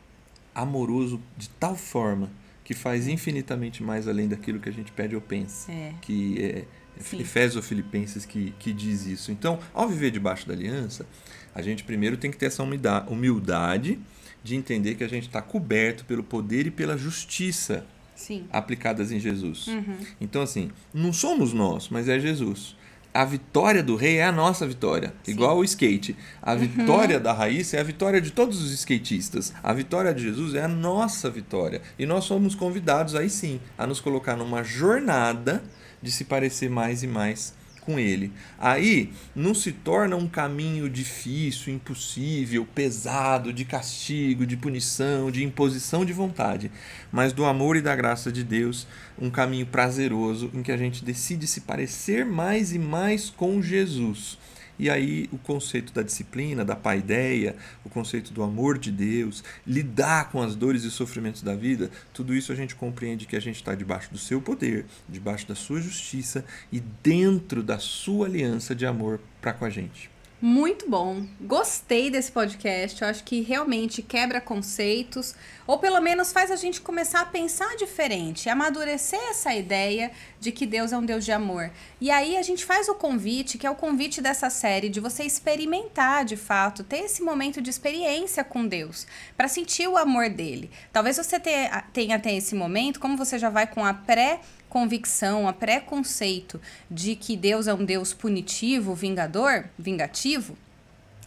amoroso 0.54 1.22
de 1.38 1.50
tal 1.50 1.76
forma 1.76 2.30
que 2.64 2.74
faz 2.74 3.08
infinitamente 3.08 3.82
mais 3.82 4.08
além 4.08 4.28
daquilo 4.28 4.60
que 4.60 4.70
a 4.70 4.74
gente 4.74 4.92
pede 4.92 5.16
ou 5.16 5.22
pensa. 5.22 5.72
É. 5.72 5.94
Que 6.02 6.44
é 6.44 6.66
Sim. 7.00 7.20
Efésios 7.20 7.56
ou 7.56 7.62
Filipenses 7.62 8.26
que, 8.26 8.54
que 8.60 8.72
diz 8.72 9.06
isso. 9.06 9.32
Então, 9.32 9.60
ao 9.74 9.88
viver 9.88 10.12
debaixo 10.12 10.48
da 10.48 10.54
aliança, 10.54 11.06
a 11.54 11.62
gente 11.62 11.84
primeiro 11.84 12.18
tem 12.18 12.30
que 12.32 12.38
ter 12.38 12.48
essa 12.48 12.64
humilda- 12.64 13.06
humildade 13.08 14.00
de 14.44 14.56
entender 14.56 14.96
que 14.96 15.04
a 15.04 15.08
gente 15.08 15.28
está 15.28 15.42
coberto 15.42 16.06
pelo 16.06 16.24
poder 16.24 16.68
e 16.68 16.72
pela 16.72 16.98
justiça 16.98 17.86
Sim. 18.16 18.46
aplicadas 18.52 19.12
em 19.12 19.20
Jesus. 19.20 19.68
Uhum. 19.68 19.98
Então, 20.20 20.42
assim, 20.42 20.72
não 20.94 21.12
somos 21.14 21.54
nós, 21.54 21.90
mas 21.90 22.08
é 22.08 22.20
Jesus. 22.20 22.76
A 23.14 23.26
vitória 23.26 23.84
do 23.84 23.98
rei 23.98 24.18
é 24.18 24.24
a 24.24 24.32
nossa 24.32 24.66
vitória, 24.66 25.14
Sim. 25.24 25.32
igual 25.32 25.58
o 25.58 25.64
skate. 25.66 26.16
A 26.42 26.56
vitória 26.56 27.20
da 27.20 27.34
Raíssa 27.34 27.76
é 27.76 27.82
a 27.82 27.84
vitória 27.84 28.22
de 28.22 28.32
todos 28.32 28.62
os 28.62 28.72
skatistas. 28.72 29.54
A 29.62 29.74
vitória 29.74 30.14
de 30.14 30.24
Jesus 30.24 30.56
é 30.56 30.64
a 30.64 30.68
nossa 30.68 31.30
vitória. 31.30 31.82
E 32.00 32.06
nós 32.06 32.24
somos 32.24 32.56
convidados, 32.56 33.14
aí 33.14 33.30
sim, 33.30 33.60
a 33.78 33.86
nos 33.86 34.00
colocar 34.00 34.38
numa 34.38 34.64
jornada 34.64 35.62
de 36.02 36.12
se 36.12 36.26
parecer 36.26 36.70
mais 36.70 37.04
e 37.04 37.08
mais 37.08 37.54
com 37.82 38.00
ele. 38.00 38.32
Aí 38.58 39.12
não 39.36 39.54
se 39.54 39.72
torna 39.72 40.16
um 40.16 40.28
caminho 40.28 40.90
difícil, 40.90 41.74
impossível, 41.74 42.66
pesado, 42.66 43.52
de 43.52 43.66
castigo, 43.66 44.46
de 44.46 44.56
punição, 44.56 45.30
de 45.30 45.44
imposição 45.44 46.06
de 46.06 46.14
vontade, 46.14 46.72
mas 47.12 47.34
do 47.34 47.44
amor 47.44 47.76
e 47.76 47.82
da 47.82 47.96
graça 47.96 48.32
de 48.32 48.44
Deus, 48.44 48.88
um 49.20 49.30
caminho 49.30 49.66
prazeroso 49.66 50.50
em 50.54 50.62
que 50.62 50.72
a 50.72 50.78
gente 50.78 51.04
decide 51.04 51.48
se 51.48 51.62
parecer 51.62 52.26
mais 52.26 52.74
e 52.74 52.80
mais 52.80 53.30
com 53.30 53.62
Jesus. 53.62 54.38
E 54.78 54.90
aí 54.90 55.30
o 55.32 55.38
conceito 55.38 55.94
da 55.94 56.02
disciplina, 56.02 56.66
da 56.66 56.76
paideia, 56.76 57.56
o 57.84 57.90
conceito 57.90 58.34
do 58.34 58.44
amor 58.44 58.78
de 58.78 58.92
Deus, 58.92 59.44
lidar 59.66 60.30
com 60.32 60.42
as 60.42 60.56
dores 60.56 60.84
e 60.84 60.92
sofrimentos 60.92 61.42
da 61.42 61.56
vida, 61.56 61.90
tudo 62.14 62.34
isso 62.34 62.52
a 62.52 62.56
gente 62.56 62.76
compreende 62.76 63.26
que 63.26 63.36
a 63.36 63.42
gente 63.42 63.58
está 63.58 63.76
debaixo 63.76 64.12
do 64.12 64.18
seu 64.18 64.42
poder, 64.42 64.86
debaixo 65.08 65.48
da 65.48 65.56
sua 65.56 65.82
justiça 65.82 66.46
e 66.72 66.80
dentro 67.04 67.64
da 67.64 67.80
sua 67.80 68.28
aliança 68.28 68.74
de 68.74 68.86
amor 68.86 69.20
para 69.42 69.54
com 69.54 69.66
a 69.66 69.70
gente. 69.70 70.10
Muito 70.44 70.90
bom. 70.90 71.24
Gostei 71.40 72.10
desse 72.10 72.32
podcast. 72.32 73.00
Eu 73.00 73.08
acho 73.10 73.24
que 73.24 73.42
realmente 73.42 74.02
quebra 74.02 74.42
conceitos, 74.42 75.36
ou 75.68 75.78
pelo 75.78 76.02
menos 76.02 76.34
faz 76.34 76.50
a 76.50 76.56
gente 76.56 76.82
começar 76.82 77.22
a 77.22 77.26
pensar 77.28 77.76
diferente, 77.78 78.50
amadurecer 78.50 79.20
essa 79.30 79.54
ideia 79.54 80.12
de 80.40 80.52
que 80.52 80.66
Deus 80.66 80.92
é 80.92 80.98
um 80.98 81.06
Deus 81.06 81.24
de 81.26 81.32
amor. 81.32 81.70
E 82.00 82.10
aí 82.10 82.38
a 82.38 82.42
gente 82.42 82.66
faz 82.66 82.90
o 82.90 82.96
convite, 82.96 83.60
que 83.60 83.68
é 83.68 83.70
o 83.70 83.76
convite 83.76 84.20
dessa 84.20 84.50
série, 84.50 84.90
de 84.90 85.00
você 85.00 85.24
experimentar 85.24 86.26
de 86.26 86.36
fato, 86.36 86.84
ter 86.84 87.02
esse 87.06 87.22
momento 87.22 87.62
de 87.62 87.70
experiência 87.70 88.44
com 88.44 88.66
Deus, 88.66 89.06
para 89.38 89.48
sentir 89.48 89.88
o 89.88 89.96
amor 89.96 90.28
dele. 90.28 90.72
Talvez 90.92 91.18
você 91.18 91.40
te- 91.40 91.70
tenha 91.94 92.16
até 92.16 92.34
esse 92.34 92.56
momento, 92.56 93.00
como 93.00 93.16
você 93.16 93.38
já 93.38 93.50
vai 93.52 93.68
com 93.68 93.86
a 93.86 93.94
pré 93.94 94.40
convicção, 94.72 95.50
a 95.50 95.54
preconceito 95.54 96.60
de 96.90 97.14
que 97.14 97.36
Deus 97.36 97.68
é 97.68 97.74
um 97.74 97.84
Deus 97.84 98.14
punitivo, 98.14 98.96
vingador, 98.96 99.66
vingativo, 99.78 100.58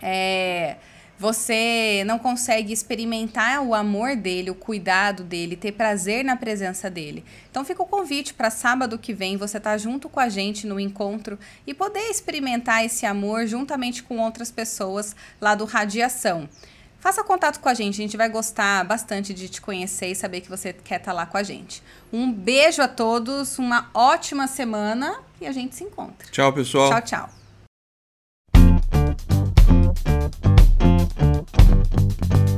é, 0.01 0.77
você 1.19 2.03
não 2.07 2.19
consegue 2.19 2.73
experimentar 2.73 3.63
o 3.63 3.75
amor 3.75 4.17
dele, 4.17 4.51
o 4.51 4.55
cuidado 4.55 5.23
dele, 5.23 5.57
ter 5.57 5.73
prazer 5.73 6.25
na 6.25 6.37
presença 6.37 6.89
dele. 6.89 7.23
Então 7.51 7.67
fica 7.67 7.83
o 7.83 7.87
convite 7.87 8.33
para 8.33 8.49
sábado 8.49 8.99
que 8.99 9.13
vem 9.13 9.37
você 9.37 9.59
estar 9.59 9.73
tá 9.73 9.79
junto 9.79 10.09
com 10.09 10.21
a 10.21 10.31
gente 10.31 10.67
no 10.67 10.81
encontro 10.81 11.39
e 11.67 11.75
poder 11.75 12.09
experimentar 12.09 12.83
esse 12.83 13.05
amor 13.05 13.47
juntamente 13.47 14.03
com 14.03 14.19
outras 14.21 14.51
pessoas 14.51 15.15
lá 15.39 15.55
do 15.55 15.67
Radiação. 15.67 16.49
Faça 17.05 17.23
contato 17.23 17.61
com 17.61 17.69
a 17.69 17.75
gente, 17.75 18.01
a 18.01 18.03
gente 18.03 18.17
vai 18.17 18.31
gostar 18.31 18.83
bastante 18.83 19.35
de 19.35 19.47
te 19.47 19.61
conhecer 19.61 20.07
e 20.07 20.15
saber 20.15 20.41
que 20.41 20.49
você 20.49 20.73
quer 20.73 20.97
estar 20.97 21.11
tá 21.11 21.13
lá 21.13 21.27
com 21.27 21.37
a 21.37 21.43
gente. 21.43 21.83
Um 22.11 22.33
beijo 22.33 22.81
a 22.81 22.89
todos, 22.89 23.59
uma 23.59 23.91
ótima 23.93 24.47
semana 24.47 25.21
e 25.39 25.47
a 25.47 25.53
gente 25.53 25.77
se 25.77 25.85
encontra. 25.85 26.27
Tchau, 26.31 26.51
pessoal. 26.51 26.89
Tchau, 26.89 27.03
tchau. 27.03 27.29
Thank 32.15 32.49
you. 32.49 32.54